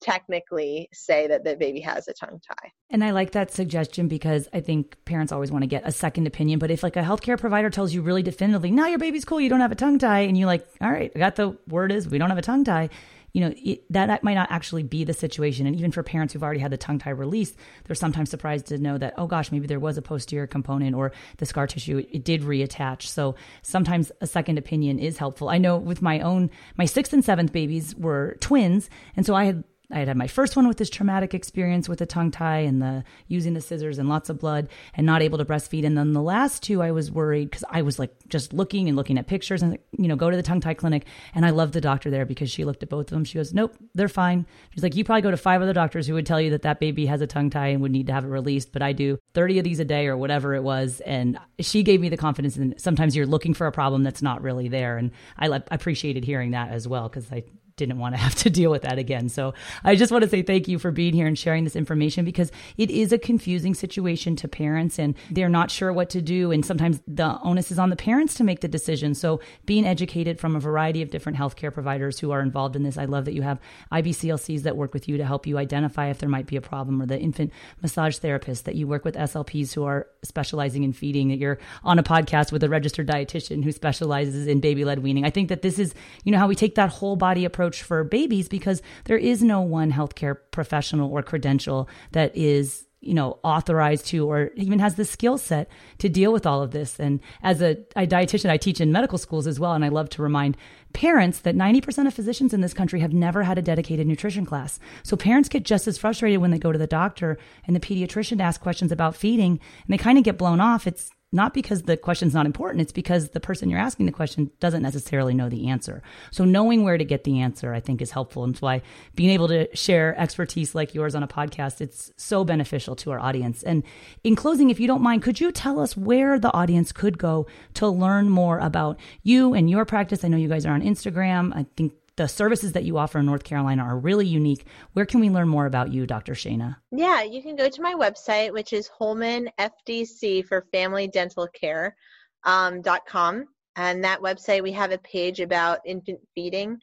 technically 0.00 0.88
say 0.92 1.26
that 1.26 1.44
the 1.44 1.56
baby 1.56 1.80
has 1.80 2.08
a 2.08 2.12
tongue 2.12 2.40
tie. 2.46 2.72
And 2.88 3.04
I 3.04 3.10
like 3.10 3.32
that 3.32 3.52
suggestion 3.52 4.08
because 4.08 4.48
I 4.52 4.60
think 4.60 4.96
parents 5.04 5.32
always 5.32 5.52
want 5.52 5.62
to 5.62 5.66
get 5.66 5.86
a 5.86 5.92
second 5.92 6.26
opinion. 6.26 6.58
But 6.58 6.70
if 6.70 6.82
like 6.82 6.96
a 6.96 7.02
healthcare 7.02 7.38
provider 7.38 7.70
tells 7.70 7.92
you 7.92 8.02
really 8.02 8.22
definitively, 8.22 8.70
now 8.70 8.86
your 8.86 8.98
baby's 8.98 9.24
cool, 9.24 9.40
you 9.40 9.48
don't 9.48 9.60
have 9.60 9.72
a 9.72 9.76
tongue 9.76 9.98
tie, 9.98 10.20
and 10.20 10.36
you're 10.36 10.46
like, 10.46 10.66
all 10.80 10.90
right, 10.90 11.12
I 11.14 11.18
got 11.18 11.36
the 11.36 11.56
word 11.68 11.92
is 11.92 12.08
we 12.08 12.18
don't 12.18 12.30
have 12.30 12.38
a 12.38 12.42
tongue 12.42 12.64
tie 12.64 12.88
you 13.32 13.40
know, 13.40 13.52
it, 13.56 13.84
that 13.90 14.22
might 14.24 14.34
not 14.34 14.50
actually 14.50 14.82
be 14.82 15.04
the 15.04 15.12
situation. 15.12 15.66
And 15.66 15.76
even 15.76 15.92
for 15.92 16.02
parents 16.02 16.32
who've 16.32 16.42
already 16.42 16.60
had 16.60 16.70
the 16.70 16.76
tongue 16.76 16.98
tie 16.98 17.10
released, 17.10 17.56
they're 17.84 17.94
sometimes 17.94 18.30
surprised 18.30 18.66
to 18.66 18.78
know 18.78 18.98
that, 18.98 19.14
oh 19.16 19.26
gosh, 19.26 19.52
maybe 19.52 19.66
there 19.66 19.80
was 19.80 19.96
a 19.96 20.02
posterior 20.02 20.46
component 20.46 20.94
or 20.96 21.12
the 21.38 21.46
scar 21.46 21.66
tissue, 21.66 21.98
it, 21.98 22.08
it 22.10 22.24
did 22.24 22.42
reattach. 22.42 23.02
So 23.02 23.36
sometimes 23.62 24.10
a 24.20 24.26
second 24.26 24.58
opinion 24.58 24.98
is 24.98 25.18
helpful. 25.18 25.48
I 25.48 25.58
know 25.58 25.76
with 25.76 26.02
my 26.02 26.20
own, 26.20 26.50
my 26.76 26.84
sixth 26.84 27.12
and 27.12 27.24
seventh 27.24 27.52
babies 27.52 27.94
were 27.96 28.36
twins. 28.40 28.90
And 29.16 29.24
so 29.24 29.34
I 29.34 29.44
had 29.44 29.64
I 29.92 29.98
had 29.98 30.08
had 30.08 30.16
my 30.16 30.26
first 30.26 30.56
one 30.56 30.68
with 30.68 30.76
this 30.76 30.90
traumatic 30.90 31.34
experience 31.34 31.88
with 31.88 31.98
the 31.98 32.06
tongue 32.06 32.30
tie 32.30 32.60
and 32.60 32.80
the 32.80 33.04
using 33.28 33.54
the 33.54 33.60
scissors 33.60 33.98
and 33.98 34.08
lots 34.08 34.28
of 34.28 34.38
blood 34.38 34.68
and 34.94 35.06
not 35.06 35.22
able 35.22 35.38
to 35.38 35.44
breastfeed. 35.44 35.84
And 35.84 35.96
then 35.96 36.12
the 36.12 36.22
last 36.22 36.62
two, 36.62 36.82
I 36.82 36.90
was 36.92 37.10
worried 37.10 37.50
because 37.50 37.64
I 37.68 37.82
was 37.82 37.98
like 37.98 38.12
just 38.28 38.52
looking 38.52 38.88
and 38.88 38.96
looking 38.96 39.18
at 39.18 39.26
pictures 39.26 39.62
and, 39.62 39.78
you 39.98 40.08
know, 40.08 40.16
go 40.16 40.30
to 40.30 40.36
the 40.36 40.42
tongue 40.42 40.60
tie 40.60 40.74
clinic. 40.74 41.06
And 41.34 41.44
I 41.44 41.50
loved 41.50 41.72
the 41.72 41.80
doctor 41.80 42.10
there 42.10 42.24
because 42.24 42.50
she 42.50 42.64
looked 42.64 42.82
at 42.82 42.88
both 42.88 43.06
of 43.06 43.10
them. 43.10 43.24
She 43.24 43.38
goes, 43.38 43.52
nope, 43.52 43.74
they're 43.94 44.08
fine. 44.08 44.46
She's 44.70 44.82
like, 44.82 44.94
you 44.94 45.04
probably 45.04 45.22
go 45.22 45.30
to 45.30 45.36
five 45.36 45.62
other 45.62 45.72
doctors 45.72 46.06
who 46.06 46.14
would 46.14 46.26
tell 46.26 46.40
you 46.40 46.50
that 46.50 46.62
that 46.62 46.80
baby 46.80 47.06
has 47.06 47.20
a 47.20 47.26
tongue 47.26 47.50
tie 47.50 47.68
and 47.68 47.82
would 47.82 47.92
need 47.92 48.06
to 48.06 48.12
have 48.12 48.24
it 48.24 48.28
released. 48.28 48.72
But 48.72 48.82
I 48.82 48.92
do 48.92 49.18
30 49.34 49.58
of 49.58 49.64
these 49.64 49.80
a 49.80 49.84
day 49.84 50.06
or 50.06 50.16
whatever 50.16 50.54
it 50.54 50.62
was. 50.62 51.00
And 51.00 51.38
she 51.58 51.82
gave 51.82 52.00
me 52.00 52.08
the 52.08 52.16
confidence. 52.16 52.56
And 52.56 52.80
sometimes 52.80 53.16
you're 53.16 53.26
looking 53.26 53.54
for 53.54 53.66
a 53.66 53.72
problem 53.72 54.02
that's 54.02 54.22
not 54.22 54.42
really 54.42 54.68
there. 54.68 54.96
And 54.96 55.10
I, 55.36 55.48
I 55.48 55.62
appreciated 55.70 56.24
hearing 56.24 56.52
that 56.52 56.70
as 56.70 56.86
well 56.86 57.08
because 57.08 57.30
I 57.32 57.42
didn't 57.80 57.98
want 57.98 58.14
to 58.14 58.20
have 58.20 58.34
to 58.36 58.50
deal 58.50 58.70
with 58.70 58.82
that 58.82 58.98
again. 58.98 59.28
So 59.28 59.54
I 59.82 59.96
just 59.96 60.12
want 60.12 60.22
to 60.22 60.30
say 60.30 60.42
thank 60.42 60.68
you 60.68 60.78
for 60.78 60.92
being 60.92 61.14
here 61.14 61.26
and 61.26 61.36
sharing 61.36 61.64
this 61.64 61.74
information 61.74 62.24
because 62.24 62.52
it 62.76 62.90
is 62.90 63.12
a 63.12 63.18
confusing 63.18 63.74
situation 63.74 64.36
to 64.36 64.48
parents 64.48 64.98
and 64.98 65.16
they're 65.30 65.48
not 65.48 65.70
sure 65.70 65.92
what 65.92 66.10
to 66.10 66.22
do. 66.22 66.52
And 66.52 66.64
sometimes 66.64 67.00
the 67.08 67.38
onus 67.42 67.72
is 67.72 67.78
on 67.78 67.90
the 67.90 67.96
parents 67.96 68.34
to 68.34 68.44
make 68.44 68.60
the 68.60 68.68
decision. 68.68 69.14
So 69.14 69.40
being 69.66 69.86
educated 69.86 70.38
from 70.38 70.54
a 70.54 70.60
variety 70.60 71.02
of 71.02 71.10
different 71.10 71.38
healthcare 71.38 71.72
providers 71.72 72.18
who 72.20 72.30
are 72.30 72.40
involved 72.40 72.76
in 72.76 72.82
this, 72.82 72.98
I 72.98 73.06
love 73.06 73.24
that 73.24 73.34
you 73.34 73.42
have 73.42 73.58
IBCLCs 73.90 74.62
that 74.62 74.76
work 74.76 74.94
with 74.94 75.08
you 75.08 75.16
to 75.16 75.24
help 75.24 75.46
you 75.46 75.58
identify 75.58 76.08
if 76.10 76.18
there 76.18 76.28
might 76.28 76.46
be 76.46 76.56
a 76.56 76.60
problem 76.60 77.00
or 77.02 77.06
the 77.06 77.18
infant 77.18 77.52
massage 77.82 78.18
therapist 78.18 78.66
that 78.66 78.74
you 78.74 78.86
work 78.86 79.04
with 79.04 79.16
SLPs 79.16 79.72
who 79.72 79.84
are 79.84 80.06
specializing 80.22 80.84
in 80.84 80.92
feeding, 80.92 81.28
that 81.28 81.38
you're 81.38 81.58
on 81.82 81.98
a 81.98 82.02
podcast 82.02 82.52
with 82.52 82.62
a 82.62 82.68
registered 82.68 83.08
dietitian 83.08 83.64
who 83.64 83.72
specializes 83.72 84.46
in 84.46 84.60
baby 84.60 84.84
led 84.84 85.00
weaning. 85.00 85.24
I 85.24 85.30
think 85.30 85.48
that 85.48 85.62
this 85.62 85.78
is, 85.78 85.94
you 86.24 86.32
know, 86.32 86.38
how 86.38 86.46
we 86.46 86.54
take 86.54 86.74
that 86.74 86.90
whole 86.90 87.16
body 87.16 87.44
approach 87.44 87.69
approach 87.70 87.82
for 87.82 88.04
babies 88.04 88.48
because 88.48 88.82
there 89.04 89.16
is 89.16 89.42
no 89.42 89.60
one 89.60 89.92
healthcare 89.92 90.36
professional 90.50 91.10
or 91.10 91.22
credential 91.22 91.88
that 92.12 92.36
is 92.36 92.86
you 93.00 93.14
know 93.14 93.38
authorized 93.42 94.06
to 94.06 94.30
or 94.30 94.50
even 94.56 94.78
has 94.78 94.96
the 94.96 95.04
skill 95.04 95.38
set 95.38 95.68
to 95.98 96.08
deal 96.08 96.32
with 96.32 96.46
all 96.46 96.62
of 96.62 96.72
this. 96.72 96.98
And 96.98 97.20
as 97.42 97.62
a, 97.62 97.78
a 97.96 98.06
dietitian 98.06 98.50
i 98.50 98.56
teach 98.56 98.80
in 98.80 98.92
medical 98.92 99.18
schools 99.18 99.46
as 99.46 99.60
well 99.60 99.72
and 99.72 99.84
i 99.84 99.88
love 99.88 100.08
to 100.10 100.22
remind 100.22 100.56
parents 100.92 101.40
that 101.40 101.54
90% 101.54 102.08
of 102.08 102.14
physicians 102.14 102.52
in 102.52 102.60
this 102.60 102.74
country 102.74 102.98
have 103.00 103.12
never 103.12 103.44
had 103.44 103.58
a 103.58 103.62
dedicated 103.62 104.08
nutrition 104.08 104.44
class. 104.44 104.80
So 105.04 105.16
parents 105.16 105.48
get 105.48 105.62
just 105.62 105.86
as 105.86 105.98
frustrated 105.98 106.40
when 106.40 106.50
they 106.50 106.58
go 106.58 106.72
to 106.72 106.78
the 106.78 106.86
doctor 106.88 107.38
and 107.64 107.76
the 107.76 107.80
pediatrician 107.80 108.40
asks 108.40 108.60
questions 108.60 108.90
about 108.90 109.14
feeding 109.14 109.52
and 109.52 109.88
they 109.88 109.98
kind 109.98 110.18
of 110.18 110.24
get 110.24 110.36
blown 110.36 110.60
off. 110.60 110.88
It's 110.88 111.10
not 111.32 111.54
because 111.54 111.82
the 111.82 111.96
question's 111.96 112.34
not 112.34 112.46
important, 112.46 112.82
it's 112.82 112.92
because 112.92 113.30
the 113.30 113.40
person 113.40 113.70
you're 113.70 113.78
asking 113.78 114.06
the 114.06 114.12
question 114.12 114.50
doesn't 114.58 114.82
necessarily 114.82 115.32
know 115.32 115.48
the 115.48 115.68
answer. 115.68 116.02
So 116.32 116.44
knowing 116.44 116.82
where 116.82 116.98
to 116.98 117.04
get 117.04 117.24
the 117.24 117.40
answer, 117.40 117.72
I 117.72 117.80
think, 117.80 118.02
is 118.02 118.10
helpful. 118.10 118.42
And 118.42 118.54
that's 118.54 118.62
why 118.62 118.82
being 119.14 119.30
able 119.30 119.48
to 119.48 119.74
share 119.76 120.18
expertise 120.18 120.74
like 120.74 120.94
yours 120.94 121.14
on 121.14 121.22
a 121.22 121.28
podcast, 121.28 121.80
it's 121.80 122.12
so 122.16 122.44
beneficial 122.44 122.96
to 122.96 123.12
our 123.12 123.20
audience. 123.20 123.62
And 123.62 123.84
in 124.24 124.34
closing, 124.34 124.70
if 124.70 124.80
you 124.80 124.88
don't 124.88 125.02
mind, 125.02 125.22
could 125.22 125.40
you 125.40 125.52
tell 125.52 125.78
us 125.78 125.96
where 125.96 126.38
the 126.38 126.52
audience 126.52 126.90
could 126.90 127.18
go 127.18 127.46
to 127.74 127.88
learn 127.88 128.28
more 128.28 128.58
about 128.58 128.98
you 129.22 129.54
and 129.54 129.70
your 129.70 129.84
practice? 129.84 130.24
I 130.24 130.28
know 130.28 130.36
you 130.36 130.48
guys 130.48 130.66
are 130.66 130.74
on 130.74 130.82
Instagram. 130.82 131.54
I 131.54 131.66
think 131.76 131.92
the 132.16 132.26
services 132.26 132.72
that 132.72 132.84
you 132.84 132.98
offer 132.98 133.18
in 133.18 133.26
North 133.26 133.44
Carolina 133.44 133.82
are 133.82 133.98
really 133.98 134.26
unique. 134.26 134.66
Where 134.92 135.06
can 135.06 135.20
we 135.20 135.30
learn 135.30 135.48
more 135.48 135.66
about 135.66 135.92
you, 135.92 136.06
Dr. 136.06 136.34
Shaina? 136.34 136.76
Yeah, 136.90 137.22
you 137.22 137.42
can 137.42 137.56
go 137.56 137.68
to 137.68 137.82
my 137.82 137.94
website, 137.94 138.52
which 138.52 138.72
is 138.72 138.88
Holman 138.88 139.48
FDC 139.58 140.46
for 140.46 140.66
Family 140.72 141.08
Dental 141.08 141.48
Care 141.48 141.96
um, 142.44 142.82
dot 142.82 143.06
com. 143.06 143.46
And 143.76 144.04
that 144.04 144.20
website, 144.20 144.62
we 144.62 144.72
have 144.72 144.90
a 144.90 144.98
page 144.98 145.40
about 145.40 145.78
infant 145.86 146.20
feeding 146.34 146.78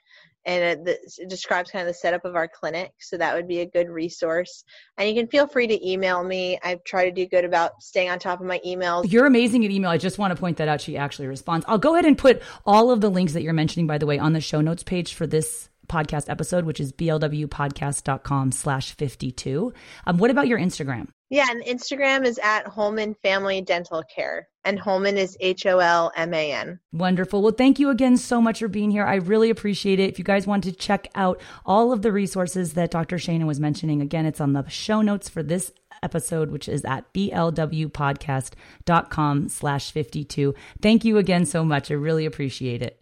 and 0.48 0.88
it, 0.88 1.00
it, 1.20 1.30
describes 1.30 1.70
kind 1.70 1.82
of 1.82 1.94
the 1.94 1.94
setup 1.94 2.24
of 2.24 2.36
our 2.36 2.48
clinic. 2.48 2.94
So 3.00 3.18
that 3.18 3.36
would 3.36 3.48
be 3.48 3.60
a 3.60 3.66
good 3.66 3.90
resource. 3.90 4.64
And 4.98 5.08
you 5.08 5.14
can 5.14 5.28
feel 5.28 5.46
free 5.46 5.68
to 5.68 5.88
email 5.88 6.24
me. 6.24 6.58
I 6.64 6.76
try 6.86 7.06
to 7.06 7.12
do 7.12 7.28
good 7.28 7.44
about 7.44 7.84
staying 7.84 8.10
on 8.10 8.18
top 8.18 8.40
of 8.40 8.48
my 8.48 8.60
emails. 8.66 9.12
You're 9.12 9.26
amazing 9.26 9.66
at 9.66 9.72
email. 9.72 9.92
I 9.92 9.98
just 9.98 10.18
want 10.18 10.34
to 10.34 10.40
point 10.40 10.58
that 10.58 10.70
out. 10.70 10.80
She 10.80 10.98
actually 10.98 11.28
responds. 11.28 11.66
I'll 11.68 11.78
go 11.78 11.94
ahead 11.94 12.06
and 12.06 12.18
put 12.18 12.42
all 12.66 12.92
of 12.92 13.02
the 13.02 13.10
links 13.10 13.34
that 13.34 13.44
you're 13.44 13.54
mentioning, 13.54 13.88
by 13.88 13.98
the 13.98 14.06
way, 14.06 14.18
on 14.18 14.32
the 14.32 14.42
show 14.42 14.62
notes 14.62 14.84
page 14.84 15.14
for 15.14 15.28
this 15.28 15.70
podcast 15.90 16.30
episode, 16.30 16.64
which 16.64 16.80
is 16.80 16.94
blwpodcast.com 16.94 18.52
slash 18.54 18.94
52. 18.94 19.74
Um, 20.06 20.18
what 20.18 20.32
about 20.32 20.48
your 20.48 20.60
Instagram? 20.60 21.10
Yeah, 21.30 21.48
and 21.50 21.64
Instagram 21.64 22.26
is 22.26 22.40
at 22.42 22.68
Holman 22.68 23.16
Family 23.22 23.62
Dental 23.62 24.02
Care. 24.04 24.48
And 24.64 24.80
Holman 24.80 25.18
is 25.18 25.36
H 25.40 25.66
O 25.66 25.80
L 25.80 26.12
M 26.16 26.34
A 26.34 26.52
N. 26.52 26.80
Wonderful. 26.92 27.42
Well, 27.42 27.52
thank 27.52 27.80
you 27.80 27.90
again 27.90 28.18
so 28.18 28.42
much 28.42 28.60
for 28.60 28.68
being 28.68 28.92
here. 28.92 29.06
I 29.06 29.16
really 29.16 29.50
appreciate 29.50 30.00
it. 30.00 30.10
If 30.10 30.20
you 30.20 30.26
guys 30.26 30.48
want 30.48 30.64
to 30.66 30.72
check 30.72 31.08
out 31.16 31.42
all 31.66 31.92
of 31.92 32.02
the 32.02 32.12
resources 32.12 32.74
that 32.74 32.92
Dr. 32.92 33.18
Shaina 33.18 33.46
was 33.46 33.60
mentioning, 33.60 34.02
again, 34.02 34.26
it's 34.26 34.42
on 34.42 34.54
the 34.54 34.68
show 34.70 35.02
notes 35.02 35.30
for 35.30 35.44
this 35.44 35.72
episode, 36.04 36.52
which 36.52 36.70
is 36.70 36.86
at 36.86 37.12
blwpodcast.com 37.14 39.50
slash 39.50 39.92
52. 39.92 40.56
Thank 40.82 41.06
you 41.06 41.18
again 41.18 41.46
so 41.46 41.66
much. 41.66 41.92
I 41.92 41.96
really 41.96 42.26
appreciate 42.26 42.82
it. 42.82 43.02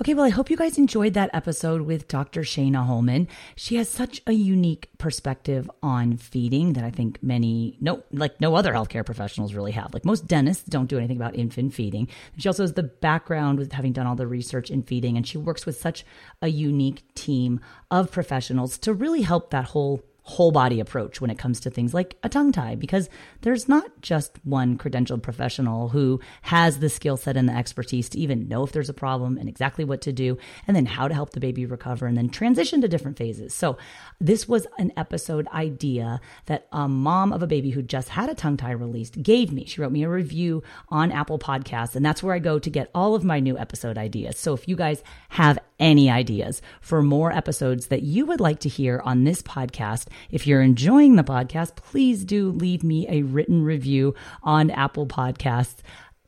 Okay, 0.00 0.12
well, 0.12 0.24
I 0.24 0.30
hope 0.30 0.50
you 0.50 0.56
guys 0.56 0.76
enjoyed 0.76 1.14
that 1.14 1.30
episode 1.32 1.82
with 1.82 2.08
Dr. 2.08 2.40
Shaina 2.40 2.84
Holman. 2.84 3.28
She 3.54 3.76
has 3.76 3.88
such 3.88 4.20
a 4.26 4.32
unique 4.32 4.88
perspective 4.98 5.70
on 5.84 6.16
feeding 6.16 6.72
that 6.72 6.82
I 6.82 6.90
think 6.90 7.22
many, 7.22 7.78
no, 7.80 8.02
like 8.10 8.40
no 8.40 8.56
other 8.56 8.72
healthcare 8.72 9.06
professionals 9.06 9.54
really 9.54 9.70
have. 9.70 9.94
Like 9.94 10.04
most 10.04 10.26
dentists 10.26 10.64
don't 10.64 10.90
do 10.90 10.98
anything 10.98 11.16
about 11.16 11.36
infant 11.36 11.74
feeding. 11.74 12.08
She 12.36 12.48
also 12.48 12.64
has 12.64 12.72
the 12.72 12.82
background 12.82 13.60
with 13.60 13.70
having 13.70 13.92
done 13.92 14.08
all 14.08 14.16
the 14.16 14.26
research 14.26 14.68
in 14.68 14.82
feeding, 14.82 15.16
and 15.16 15.24
she 15.24 15.38
works 15.38 15.64
with 15.64 15.80
such 15.80 16.04
a 16.42 16.48
unique 16.48 17.04
team 17.14 17.60
of 17.88 18.10
professionals 18.10 18.78
to 18.78 18.92
really 18.92 19.22
help 19.22 19.50
that 19.50 19.66
whole 19.66 20.02
whole 20.26 20.50
body 20.50 20.80
approach 20.80 21.20
when 21.20 21.30
it 21.30 21.38
comes 21.38 21.60
to 21.60 21.70
things 21.70 21.92
like 21.92 22.16
a 22.22 22.30
tongue 22.30 22.50
tie 22.50 22.74
because 22.74 23.10
there's 23.42 23.68
not 23.68 24.00
just 24.00 24.38
one 24.42 24.78
credentialed 24.78 25.22
professional 25.22 25.90
who 25.90 26.18
has 26.40 26.78
the 26.78 26.88
skill 26.88 27.18
set 27.18 27.36
and 27.36 27.46
the 27.46 27.52
expertise 27.52 28.08
to 28.08 28.18
even 28.18 28.48
know 28.48 28.64
if 28.64 28.72
there's 28.72 28.88
a 28.88 28.94
problem 28.94 29.36
and 29.36 29.50
exactly 29.50 29.84
what 29.84 30.00
to 30.00 30.12
do 30.12 30.38
and 30.66 30.74
then 30.74 30.86
how 30.86 31.06
to 31.06 31.12
help 31.12 31.30
the 31.30 31.40
baby 31.40 31.66
recover 31.66 32.06
and 32.06 32.16
then 32.16 32.30
transition 32.30 32.80
to 32.80 32.88
different 32.88 33.18
phases. 33.18 33.52
So 33.52 33.76
this 34.18 34.48
was 34.48 34.66
an 34.78 34.92
episode 34.96 35.46
idea 35.48 36.22
that 36.46 36.68
a 36.72 36.88
mom 36.88 37.30
of 37.30 37.42
a 37.42 37.46
baby 37.46 37.70
who 37.70 37.82
just 37.82 38.08
had 38.08 38.30
a 38.30 38.34
tongue 38.34 38.56
tie 38.56 38.70
released 38.70 39.22
gave 39.22 39.52
me. 39.52 39.66
She 39.66 39.82
wrote 39.82 39.92
me 39.92 40.04
a 40.04 40.08
review 40.08 40.62
on 40.88 41.12
Apple 41.12 41.38
Podcasts 41.38 41.96
and 41.96 42.04
that's 42.04 42.22
where 42.22 42.34
I 42.34 42.38
go 42.38 42.58
to 42.58 42.70
get 42.70 42.90
all 42.94 43.14
of 43.14 43.24
my 43.24 43.40
new 43.40 43.58
episode 43.58 43.98
ideas. 43.98 44.38
So 44.38 44.54
if 44.54 44.66
you 44.68 44.74
guys 44.74 45.02
have 45.28 45.58
any 45.78 46.10
ideas 46.10 46.62
for 46.80 47.02
more 47.02 47.32
episodes 47.32 47.88
that 47.88 48.02
you 48.02 48.26
would 48.26 48.40
like 48.40 48.60
to 48.60 48.68
hear 48.68 49.00
on 49.04 49.24
this 49.24 49.42
podcast, 49.42 50.06
if 50.30 50.46
you're 50.46 50.62
enjoying 50.62 51.16
the 51.16 51.24
podcast, 51.24 51.76
please 51.76 52.24
do 52.24 52.50
leave 52.50 52.84
me 52.84 53.06
a 53.08 53.22
written 53.22 53.62
review 53.62 54.14
on 54.42 54.70
Apple 54.70 55.06
Podcasts. 55.06 55.78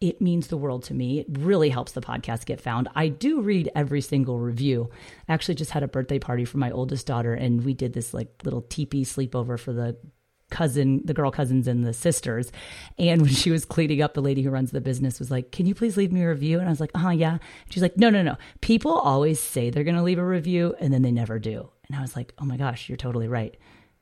It 0.01 0.21
means 0.21 0.49
the 0.49 0.59
world 0.59 0.85
to 0.85 0.95
me. 0.95 1.21
It 1.21 1.27
really 1.31 1.71
helps 1.71 1.93
the 1.93 2.03
podcast 2.03 2.45
get 2.45 2.61
found. 2.61 2.89
I 2.95 3.09
do 3.09 3.41
read 3.41 3.71
every 3.75 4.03
single 4.03 4.39
review. 4.39 4.91
I 5.27 5.33
actually 5.33 5.55
just 5.55 5.71
had 5.71 5.83
a 5.83 5.89
birthday 5.89 6.19
party 6.19 6.45
for 6.45 6.59
my 6.59 6.71
oldest 6.71 7.07
daughter, 7.07 7.33
and 7.33 7.65
we 7.65 7.73
did 7.73 7.95
this 7.95 8.13
like 8.13 8.29
little 8.45 8.63
teepee 8.63 9.05
sleepover 9.05 9.59
for 9.59 9.73
the 9.73 9.97
cousin, 10.51 11.01
the 11.05 11.15
girl 11.15 11.31
cousins 11.31 11.67
and 11.67 11.85
the 11.85 11.93
sisters. 11.93 12.53
And 12.99 13.23
when 13.23 13.31
she 13.31 13.51
was 13.51 13.65
cleaning 13.65 14.03
up, 14.03 14.15
the 14.15 14.23
lady 14.23 14.43
who 14.43 14.51
runs 14.51 14.71
the 14.71 14.81
business 14.81 15.19
was 15.19 15.31
like, 15.31 15.53
Can 15.53 15.67
you 15.67 15.75
please 15.75 15.97
leave 15.97 16.13
me 16.13 16.23
a 16.23 16.29
review? 16.29 16.59
And 16.59 16.69
I 16.69 16.71
was 16.71 16.81
like, 16.81 16.93
Uh 16.95 16.99
huh, 17.01 17.11
yeah. 17.11 17.39
She's 17.71 17.83
like, 17.83 17.97
No, 17.97 18.11
no, 18.11 18.23
no. 18.23 18.37
People 18.61 18.93
always 18.93 19.41
say 19.41 19.71
they're 19.71 19.85
going 19.85 19.97
to 19.97 20.03
leave 20.03 20.19
a 20.19 20.25
review 20.27 20.75
and 20.81 20.93
then 20.93 21.03
they 21.03 21.13
never 21.13 21.39
do. 21.39 21.71
And 21.89 21.97
I 21.97 22.01
was 22.01 22.17
like, 22.17 22.33
Oh 22.39 22.45
my 22.45 22.57
gosh, 22.57 22.89
you're 22.89 22.97
totally 22.97 23.29
right 23.29 23.57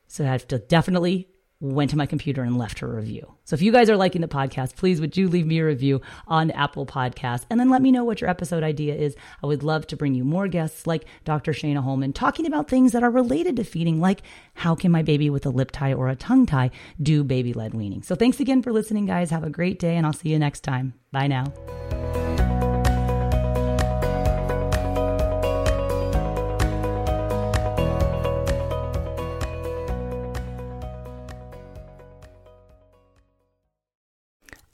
So 0.09 0.25
I 0.25 0.29
have 0.29 0.47
to 0.49 0.59
definitely 0.59 1.29
went 1.61 1.91
to 1.91 1.97
my 1.97 2.07
computer 2.07 2.43
and 2.43 2.59
left 2.59 2.81
her 2.81 2.93
a 2.93 2.97
review. 2.97 3.35
So 3.45 3.55
if 3.55 3.63
you 3.63 3.73
guys 3.73 3.89
are 3.89 3.97
liking 3.97 4.21
the 4.21 4.29
podcast, 4.29 4.77
please 4.77 5.01
would 5.01 5.17
you 5.17 5.29
leave 5.29 5.47
me 5.47 5.59
a 5.59 5.65
review 5.65 6.01
on 6.27 6.51
Apple 6.51 6.87
Podcasts 6.87 7.47
and 7.49 7.59
then 7.59 7.71
let 7.71 7.83
me 7.83 7.91
know 7.91 8.05
what 8.05 8.21
your 8.21 8.29
episode 8.29 8.63
idea 8.63 8.95
is. 8.95 9.17
I 9.43 9.47
would 9.47 9.63
love 9.63 9.87
to 9.89 9.97
bring 9.97 10.15
you 10.15 10.25
more 10.25 10.49
guests 10.49 10.87
like 10.87 11.05
Dr. 11.25 11.53
Shaina 11.53 11.83
Holman 11.83 12.13
talking 12.13 12.47
about 12.47 12.69
things 12.69 12.93
that 12.93 13.03
are 13.03 13.11
related 13.11 13.57
to 13.57 13.65
feeding, 13.65 14.01
like 14.01 14.23
how 14.55 14.75
can 14.75 14.93
my 14.93 15.03
baby 15.03 15.31
with 15.31 15.47
a 15.47 15.51
lip 15.51 15.71
tie 15.71 15.95
or 15.95 16.09
a 16.09 16.17
tongue 16.17 16.47
tie 16.47 16.71
do 17.01 17.25
baby 17.25 17.53
led 17.53 17.75
weaning. 17.75 18.03
So 18.03 18.15
thanks 18.15 18.41
again 18.41 18.63
for 18.63 18.73
listening, 18.73 19.07
guys. 19.07 19.31
Have 19.31 19.45
a 19.45 19.51
great 19.51 19.79
day 19.79 19.97
and 19.97 20.07
I'll 20.07 20.13
see 20.13 20.31
you 20.31 20.39
next 20.39 20.61
time. 20.61 20.95
Bye 21.13 21.29
now. 21.29 22.24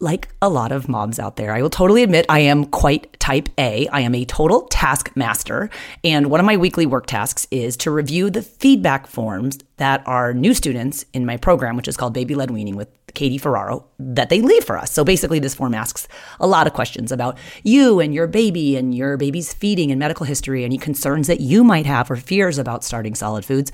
Like 0.00 0.28
a 0.40 0.48
lot 0.48 0.72
of 0.72 0.88
moms 0.88 1.18
out 1.18 1.36
there, 1.36 1.52
I 1.52 1.60
will 1.60 1.70
totally 1.70 2.02
admit 2.02 2.24
I 2.28 2.40
am 2.40 2.64
quite 2.64 3.20
type 3.20 3.50
A. 3.58 3.86
I 3.88 4.00
am 4.00 4.14
a 4.14 4.24
total 4.24 4.62
task 4.68 5.12
master. 5.14 5.68
And 6.02 6.30
one 6.30 6.40
of 6.40 6.46
my 6.46 6.56
weekly 6.56 6.86
work 6.86 7.06
tasks 7.06 7.46
is 7.50 7.76
to 7.78 7.90
review 7.90 8.30
the 8.30 8.42
feedback 8.42 9.06
forms 9.06 9.58
that 9.76 10.02
our 10.06 10.32
new 10.32 10.54
students 10.54 11.04
in 11.12 11.26
my 11.26 11.36
program, 11.36 11.76
which 11.76 11.86
is 11.86 11.96
called 11.96 12.14
Baby 12.14 12.34
Led 12.34 12.50
Weaning 12.50 12.76
with 12.76 12.88
Katie 13.14 13.38
Ferraro, 13.38 13.84
that 13.98 14.30
they 14.30 14.40
leave 14.40 14.64
for 14.64 14.78
us. 14.78 14.90
So 14.90 15.04
basically, 15.04 15.38
this 15.38 15.54
form 15.54 15.74
asks 15.74 16.08
a 16.38 16.46
lot 16.46 16.66
of 16.66 16.72
questions 16.72 17.12
about 17.12 17.36
you 17.62 18.00
and 18.00 18.14
your 18.14 18.26
baby 18.26 18.76
and 18.76 18.94
your 18.94 19.16
baby's 19.16 19.52
feeding 19.52 19.90
and 19.90 19.98
medical 19.98 20.24
history, 20.24 20.64
any 20.64 20.78
concerns 20.78 21.26
that 21.26 21.40
you 21.40 21.62
might 21.62 21.86
have 21.86 22.10
or 22.10 22.16
fears 22.16 22.56
about 22.56 22.84
starting 22.84 23.14
solid 23.14 23.44
foods. 23.44 23.70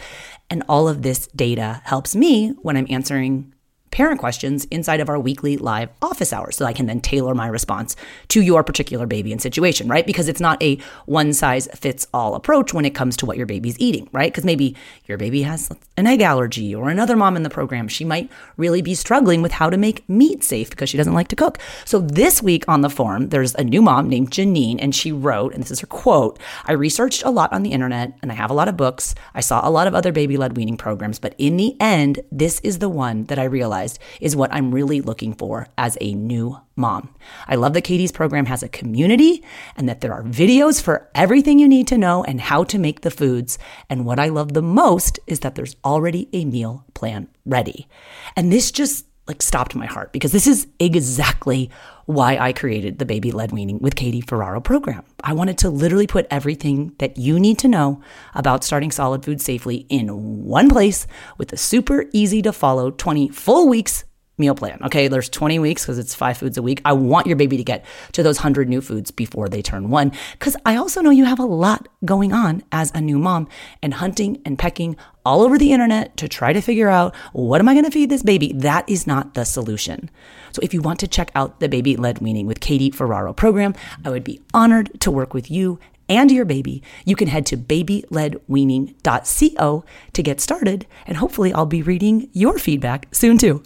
And 0.51 0.65
all 0.69 0.89
of 0.89 1.03
this 1.03 1.29
data 1.29 1.83
helps 1.85 2.17
me 2.17 2.51
when 2.63 2.77
I'm 2.77 2.87
answering 2.89 3.53
parent 3.97 4.21
questions 4.21 4.67
inside 4.67 5.01
of 5.01 5.09
our 5.09 5.19
weekly 5.19 5.57
live 5.57 5.89
office 6.03 6.31
hours 6.31 6.55
so 6.55 6.67
I 6.67 6.75
can 6.75 6.85
then 6.85 7.01
tailor 7.01 7.35
my 7.35 7.47
response 7.47 7.97
to 8.29 8.43
your 8.43 8.63
particular 8.63 9.07
baby 9.07 9.33
and 9.33 9.41
situation, 9.41 9.89
right? 9.89 10.07
Because 10.07 10.29
it's 10.29 10.39
not 10.39 10.63
a 10.63 10.77
one 11.07 11.33
size 11.33 11.67
fits 11.75 12.07
all 12.13 12.35
approach 12.35 12.75
when 12.75 12.85
it 12.85 12.95
comes 12.95 13.17
to 13.17 13.25
what 13.25 13.39
your 13.39 13.47
baby's 13.47 13.79
eating, 13.79 14.07
right? 14.13 14.31
Because 14.31 14.45
maybe 14.45 14.77
your 15.07 15.17
baby 15.17 15.41
has 15.45 15.71
an 15.97 16.07
egg 16.07 16.21
allergy 16.21 16.75
or 16.75 16.91
another 16.91 17.17
mom 17.17 17.37
in 17.37 17.43
the 17.43 17.49
program, 17.49 17.89
she 17.89 18.05
might 18.05 18.31
really 18.59 18.83
be 18.83 18.95
struggling 18.95 19.41
with 19.41 19.53
how 19.53 19.71
to 19.71 19.79
make 19.79 20.07
meat 20.11 20.45
safe 20.45 20.69
because 20.69 20.91
she 20.91 20.99
doesn't 20.99 21.15
like 21.15 21.29
to 21.29 21.37
cook. 21.37 21.59
So 21.87 22.01
this 22.01 22.43
week 22.43 22.67
on 22.69 22.83
the 22.83 22.91
forum, 22.91 23.31
there's 23.31 23.55
a 23.55 23.65
new 23.65 23.81
mom 23.81 24.11
named 24.11 24.31
Janine 24.31 24.77
and 24.79 24.95
she 24.95 25.11
wrote, 25.11 25.55
and 25.55 25.63
this 25.63 25.71
is 25.71 25.81
her 25.81 25.87
quote, 25.87 26.39
I 26.67 26.73
researched 26.73 27.23
a 27.23 27.31
lot 27.31 27.51
on 27.51 27.63
the 27.63 27.73
internet 27.73 28.13
and 28.21 28.31
I 28.31 28.35
have 28.35 28.51
a 28.51 28.55
lot 28.55 28.69
of 28.69 28.77
books. 28.77 29.15
I 29.33 29.41
saw 29.41 29.67
a 29.67 29.71
lot 29.71 29.87
of 29.87 29.95
other 29.95 30.13
baby 30.13 30.37
led 30.37 30.55
weaning 30.55 30.77
programs, 30.77 31.19
but 31.19 31.35
in 31.39 31.57
the 31.57 31.75
end, 31.81 32.21
this 32.31 32.61
is 32.61 32.79
the 32.79 32.91
one 32.91 33.25
that 33.25 33.39
I 33.39 33.45
realized 33.45 33.86
realized 33.87 33.99
is 34.21 34.37
what 34.37 34.53
I'm 34.53 34.75
really 34.75 35.01
looking 35.01 35.35
for 35.35 35.69
as 35.77 35.97
a 36.01 36.15
new 36.15 36.59
mom. 36.77 37.15
I 37.47 37.57
love 37.57 37.75
that 37.75 37.85
Katie's 37.85 38.13
program 38.13 38.47
has 38.47 38.63
a 38.63 38.69
community 38.69 39.43
and 39.77 39.89
that 39.89 40.01
there 40.01 40.13
are 40.13 40.23
videos 40.23 40.83
for 40.83 41.09
everything 41.15 41.59
you 41.59 41.69
need 41.69 41.87
to 41.89 41.99
know 41.99 42.25
and 42.25 42.41
how 42.41 42.65
to 42.65 42.79
make 42.79 43.01
the 43.01 43.11
foods. 43.11 43.59
And 43.89 44.05
what 44.05 44.19
I 44.19 44.29
love 44.29 44.53
the 44.53 44.63
most 44.63 45.19
is 45.27 45.41
that 45.41 45.55
there's 45.55 45.77
already 45.85 46.29
a 46.33 46.45
meal 46.45 46.85
plan 46.95 47.29
ready. 47.45 47.89
And 48.35 48.53
this 48.53 48.71
just 48.71 49.07
like 49.29 49.43
stopped 49.43 49.75
my 49.75 49.87
heart 49.87 50.13
because 50.13 50.33
this 50.33 50.47
is 50.47 50.67
exactly 50.79 51.71
why 52.07 52.37
I 52.39 52.53
created 52.53 52.99
the 52.99 53.05
Baby 53.05 53.33
Led 53.33 53.53
Weaning 53.53 53.79
with 53.81 53.97
Katie 53.97 54.21
Ferraro 54.21 54.61
program. 54.61 55.05
I 55.25 55.33
wanted 55.33 55.59
to 55.59 55.71
literally 55.71 56.07
put 56.07 56.27
everything 56.31 56.95
that 56.99 57.17
you 57.17 57.41
need 57.41 57.59
to 57.61 57.69
know 57.69 58.01
about 58.35 58.63
starting 58.63 58.93
solid 58.93 59.25
food 59.25 59.41
safely 59.41 59.87
in 59.89 60.45
one 60.45 60.69
place 60.69 61.07
with 61.39 61.53
a 61.53 61.57
super 61.57 62.07
easy 62.13 62.43
to 62.43 62.53
follow 62.53 62.91
20 62.91 63.29
full 63.31 63.69
weeks 63.69 64.05
meal 64.39 64.55
plan. 64.55 64.79
Okay, 64.85 65.09
there's 65.09 65.29
20 65.29 65.59
weeks 65.59 65.83
because 65.83 65.99
it's 65.99 66.15
five 66.15 66.37
foods 66.37 66.59
a 66.59 66.63
week. 66.63 66.81
I 66.85 66.93
want 66.93 67.27
your 67.27 67.37
baby 67.37 67.57
to 67.57 67.65
get 67.65 67.85
to 68.13 68.23
those 68.23 68.39
100 68.39 68.69
new 68.69 68.81
foods 68.81 69.11
before 69.11 69.49
they 69.49 69.63
turn 69.63 69.89
one 69.89 70.13
because 70.33 70.57
I 70.67 70.77
also 70.77 71.01
know 71.01 71.11
you 71.11 71.25
have 71.25 71.39
a 71.39 71.45
lot 71.45 71.89
going 72.05 72.33
on 72.33 72.63
as 72.71 72.93
a 72.95 73.01
new 73.01 73.19
mom 73.19 73.49
and 73.83 73.95
hunting 73.95 74.41
and 74.45 74.59
pecking 74.59 74.97
all 75.25 75.43
over 75.43 75.59
the 75.59 75.73
internet 75.73 76.17
to 76.19 76.29
try 76.29 76.53
to 76.53 76.61
figure 76.61 76.89
out 76.89 77.15
what 77.33 77.61
am 77.61 77.69
I 77.69 77.75
going 77.75 77.85
to 77.85 77.91
feed 77.91 78.11
this 78.11 78.23
baby? 78.23 78.53
That 78.53 78.89
is 78.89 79.07
not 79.07 79.35
the 79.35 79.45
solution. 79.45 80.11
So 80.53 80.61
if 80.63 80.75
you 80.75 80.83
want 80.83 81.01
to 81.01 81.09
check 81.09 81.31
out 81.35 81.61
the 81.61 81.69
Baby 81.69 81.97
Led 81.97 82.21
Weaning 82.21 82.47
with 82.47 82.61
Katie 82.61 82.91
Ferraro 82.91 83.33
program, 83.33 83.75
I 84.05 84.11
would 84.11 84.25
be 84.25 84.41
honored 84.55 85.01
to 85.01 85.11
work 85.11 85.35
with 85.35 85.51
you 85.51 85.81
and 86.09 86.31
your 86.31 86.45
baby, 86.45 86.85
you 87.05 87.17
can 87.17 87.27
head 87.27 87.47
to 87.47 87.57
babyledweaning.co 87.57 89.85
to 90.13 90.23
get 90.23 90.41
started, 90.41 90.87
and 91.05 91.17
hopefully, 91.17 91.53
I'll 91.53 91.67
be 91.67 91.83
reading 91.83 92.31
your 92.33 92.59
feedback 92.59 93.09
soon 93.13 93.39
too. 93.39 93.65